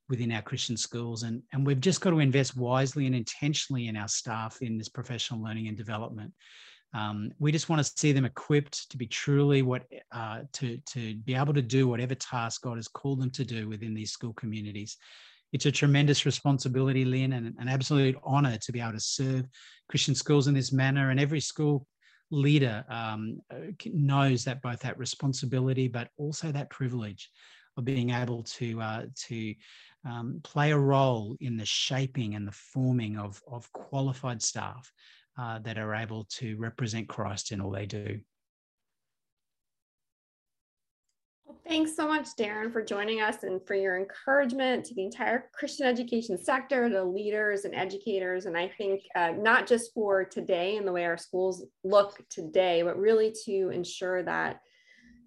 within 0.10 0.32
our 0.32 0.41
Christian 0.41 0.78
schools. 0.78 1.24
And, 1.24 1.41
and 1.54 1.65
we've 1.65 1.82
just 1.82 2.02
got 2.02 2.12
to 2.12 2.20
invest 2.20 2.56
wisely 2.56 3.06
and 3.06 3.15
intentionally 3.15 3.88
in 3.88 3.98
our 3.98 4.08
staff 4.08 4.62
in 4.62 4.78
this 4.78 4.89
professional 4.89 5.41
learning 5.44 5.68
and 5.68 5.78
development. 5.78 6.34
Um, 6.94 7.32
we 7.39 7.52
just 7.52 7.68
want 7.68 7.84
to 7.84 7.91
see 7.98 8.12
them 8.12 8.26
equipped 8.26 8.89
to 8.91 8.98
be 8.98 9.08
truly 9.08 9.63
what 9.63 9.84
uh, 10.13 10.41
to 10.54 10.78
to 10.78 11.15
be 11.15 11.36
able 11.36 11.54
to 11.54 11.62
do 11.62 11.89
whatever 11.89 12.15
task 12.15 12.62
God 12.62 12.78
has 12.78 12.88
called 12.88 13.22
them 13.22 13.32
to 13.32 13.44
do 13.44 13.68
within 13.68 13.94
these 13.94 14.12
school 14.12 14.34
communities. 14.34 14.96
It's 15.53 15.65
a 15.65 15.71
tremendous 15.71 16.25
responsibility, 16.25 17.05
Lynn, 17.05 17.34
and 17.34 17.55
an 17.58 17.67
absolute 17.67 18.17
honor 18.23 18.58
to 18.58 18.71
be 18.71 18.81
able 18.81 18.93
to 18.93 18.99
serve 18.99 19.45
Christian 19.89 20.15
schools 20.15 20.47
in 20.47 20.53
this 20.53 20.73
manner. 20.73 21.12
And 21.12 21.19
every 21.19 21.39
school 21.39 21.88
leader 22.31 22.84
um, 22.89 23.39
uh, 23.51 23.71
knows 23.86 24.43
that 24.43 24.62
both 24.62 24.79
that 24.79 24.97
responsibility, 24.97 25.88
but 25.88 26.10
also 26.17 26.51
that 26.51 26.69
privilege 26.69 27.29
of 27.77 27.86
being 27.86 28.10
able 28.10 28.43
to 28.43 28.81
uh, 28.81 29.05
to 29.27 29.53
um, 30.05 30.39
play 30.43 30.71
a 30.71 30.77
role 30.77 31.36
in 31.39 31.58
the 31.58 31.65
shaping 31.65 32.36
and 32.36 32.47
the 32.47 32.51
forming 32.51 33.17
of, 33.17 33.41
of 33.51 33.71
qualified 33.73 34.41
staff 34.41 34.91
uh, 35.38 35.60
that 35.60 35.77
are 35.77 35.95
able 35.95 36.25
to 36.29 36.55
represent 36.58 37.10
Christ 37.10 37.51
in 37.51 37.60
all 37.60 37.71
they 37.71 37.86
do. 37.86 38.19
Well, 41.45 41.55
thanks 41.67 41.95
so 41.95 42.08
much, 42.08 42.28
Darren, 42.38 42.71
for 42.71 42.84
joining 42.84 43.21
us 43.21 43.43
and 43.43 43.65
for 43.65 43.75
your 43.75 43.97
encouragement 43.97 44.86
to 44.86 44.95
the 44.95 45.04
entire 45.04 45.49
Christian 45.54 45.88
education 45.88 46.38
sector, 46.38 46.89
to 46.89 47.04
leaders 47.04 47.65
and 47.65 47.73
educators. 47.73 48.45
And 48.45 48.58
I 48.58 48.67
think 48.67 49.01
uh, 49.15 49.32
not 49.32 49.67
just 49.67 49.93
for 49.93 50.23
today 50.23 50.78
and 50.78 50.88
the 50.88 50.91
way 50.91 51.06
our 51.06 51.17
schools 51.17 51.65
look 51.84 52.17
today, 52.30 52.84
but 52.84 52.97
really 52.97 53.34
to 53.45 53.69
ensure 53.69 54.23
that 54.23 54.62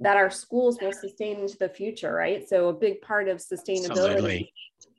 that 0.01 0.17
our 0.17 0.31
schools 0.31 0.79
will 0.81 0.93
sustain 0.93 1.41
into 1.41 1.59
the 1.59 1.69
future, 1.69 2.13
right? 2.13 2.49
So 2.49 2.69
a 2.69 2.73
big 2.73 3.01
part 3.01 3.29
of 3.29 3.39
sustainability 3.39 3.91
Absolutely. 3.91 4.53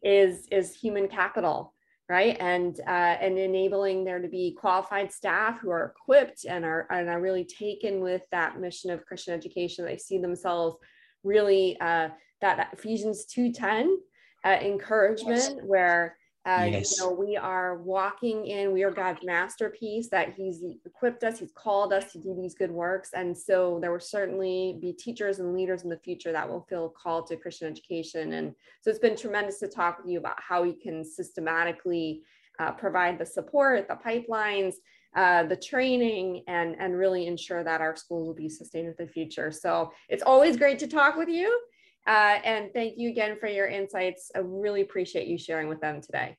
is 0.03 0.45
is 0.51 0.75
human 0.75 1.07
capital, 1.07 1.73
right? 2.09 2.35
And 2.41 2.77
uh, 2.81 3.15
and 3.21 3.37
enabling 3.37 4.03
there 4.03 4.19
to 4.19 4.27
be 4.27 4.57
qualified 4.59 5.13
staff 5.13 5.59
who 5.61 5.69
are 5.69 5.93
equipped 5.95 6.43
and 6.43 6.65
are 6.65 6.85
and 6.91 7.07
are 7.07 7.21
really 7.21 7.45
taken 7.45 8.01
with 8.01 8.23
that 8.31 8.59
mission 8.59 8.91
of 8.91 9.05
Christian 9.05 9.33
education. 9.33 9.85
They 9.85 9.97
see 9.97 10.17
themselves 10.17 10.75
really 11.23 11.79
uh, 11.79 12.09
that 12.41 12.69
Ephesians 12.73 13.25
two 13.25 13.51
ten 13.51 13.97
uh, 14.45 14.57
encouragement 14.61 15.65
where 15.65 16.15
uh, 16.45 16.67
yes. 16.71 16.97
You 16.97 17.03
know, 17.03 17.11
we 17.11 17.35
are 17.35 17.79
walking 17.79 18.47
in, 18.47 18.71
we 18.71 18.83
are 18.83 18.91
God's 18.91 19.19
masterpiece 19.23 20.07
that 20.09 20.33
He's 20.35 20.63
equipped 20.85 21.23
us, 21.23 21.37
He's 21.37 21.51
called 21.51 21.91
us 21.91 22.13
to 22.13 22.17
do 22.17 22.33
these 22.33 22.55
good 22.55 22.71
works. 22.71 23.09
And 23.13 23.37
so 23.37 23.77
there 23.81 23.91
will 23.91 23.99
certainly 23.99 24.77
be 24.81 24.93
teachers 24.93 25.39
and 25.39 25.53
leaders 25.53 25.83
in 25.83 25.89
the 25.89 25.99
future 25.99 26.31
that 26.31 26.47
will 26.47 26.65
feel 26.69 26.89
called 26.89 27.27
to 27.27 27.35
Christian 27.35 27.67
education. 27.67 28.33
And 28.33 28.55
so 28.81 28.89
it's 28.89 28.99
been 28.99 29.17
tremendous 29.17 29.59
to 29.59 29.67
talk 29.67 29.99
with 29.99 30.09
you 30.09 30.17
about 30.17 30.41
how 30.41 30.63
we 30.63 30.73
can 30.73 31.03
systematically 31.03 32.23
uh, 32.57 32.71
provide 32.71 33.19
the 33.19 33.25
support, 33.25 33.87
the 33.89 33.95
pipelines, 33.95 34.75
uh, 35.15 35.43
the 35.43 35.55
training, 35.55 36.43
and, 36.47 36.75
and 36.79 36.97
really 36.97 37.27
ensure 37.27 37.63
that 37.63 37.81
our 37.81 37.95
schools 37.95 38.27
will 38.27 38.35
be 38.35 38.49
sustained 38.49 38.87
in 38.87 38.95
the 38.97 39.07
future. 39.07 39.51
So 39.51 39.91
it's 40.07 40.23
always 40.23 40.57
great 40.57 40.79
to 40.79 40.87
talk 40.87 41.15
with 41.15 41.29
you. 41.29 41.59
Uh, 42.07 42.39
and 42.43 42.71
thank 42.73 42.97
you 42.97 43.09
again 43.09 43.37
for 43.39 43.47
your 43.47 43.67
insights. 43.67 44.31
I 44.35 44.39
really 44.39 44.81
appreciate 44.81 45.27
you 45.27 45.37
sharing 45.37 45.67
with 45.67 45.81
them 45.81 46.01
today. 46.01 46.37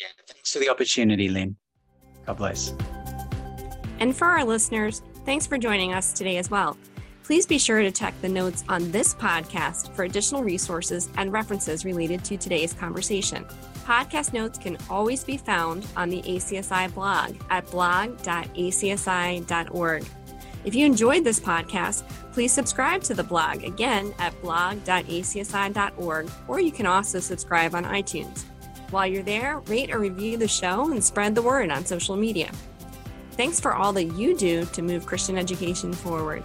Yeah, 0.00 0.06
thanks 0.28 0.52
for 0.52 0.58
the 0.58 0.68
opportunity, 0.68 1.28
Lynn. 1.28 1.56
God 2.26 2.36
bless. 2.36 2.72
And 3.98 4.16
for 4.16 4.26
our 4.26 4.44
listeners, 4.44 5.02
thanks 5.24 5.46
for 5.46 5.58
joining 5.58 5.92
us 5.92 6.12
today 6.12 6.36
as 6.36 6.50
well. 6.50 6.76
Please 7.28 7.44
be 7.44 7.58
sure 7.58 7.82
to 7.82 7.90
check 7.90 8.14
the 8.22 8.28
notes 8.28 8.64
on 8.70 8.90
this 8.90 9.14
podcast 9.14 9.94
for 9.94 10.04
additional 10.04 10.42
resources 10.42 11.10
and 11.18 11.30
references 11.30 11.84
related 11.84 12.24
to 12.24 12.38
today's 12.38 12.72
conversation. 12.72 13.44
Podcast 13.84 14.32
notes 14.32 14.58
can 14.58 14.78
always 14.88 15.24
be 15.24 15.36
found 15.36 15.86
on 15.94 16.08
the 16.08 16.22
ACSI 16.22 16.94
blog 16.94 17.36
at 17.50 17.70
blog.acsi.org. 17.70 18.16
If 20.64 20.74
you 20.74 20.86
enjoyed 20.86 21.22
this 21.22 21.38
podcast, 21.38 22.04
please 22.32 22.50
subscribe 22.50 23.02
to 23.02 23.12
the 23.12 23.24
blog 23.24 23.62
again 23.62 24.14
at 24.18 24.40
blog.acsi.org, 24.40 26.30
or 26.48 26.60
you 26.60 26.72
can 26.72 26.86
also 26.86 27.20
subscribe 27.20 27.74
on 27.74 27.84
iTunes. 27.84 28.44
While 28.88 29.06
you're 29.06 29.22
there, 29.22 29.58
rate 29.66 29.90
or 29.92 29.98
review 29.98 30.38
the 30.38 30.48
show 30.48 30.90
and 30.92 31.04
spread 31.04 31.34
the 31.34 31.42
word 31.42 31.70
on 31.70 31.84
social 31.84 32.16
media. 32.16 32.50
Thanks 33.32 33.60
for 33.60 33.74
all 33.74 33.92
that 33.92 34.04
you 34.04 34.34
do 34.34 34.64
to 34.64 34.80
move 34.80 35.04
Christian 35.04 35.36
education 35.36 35.92
forward. 35.92 36.42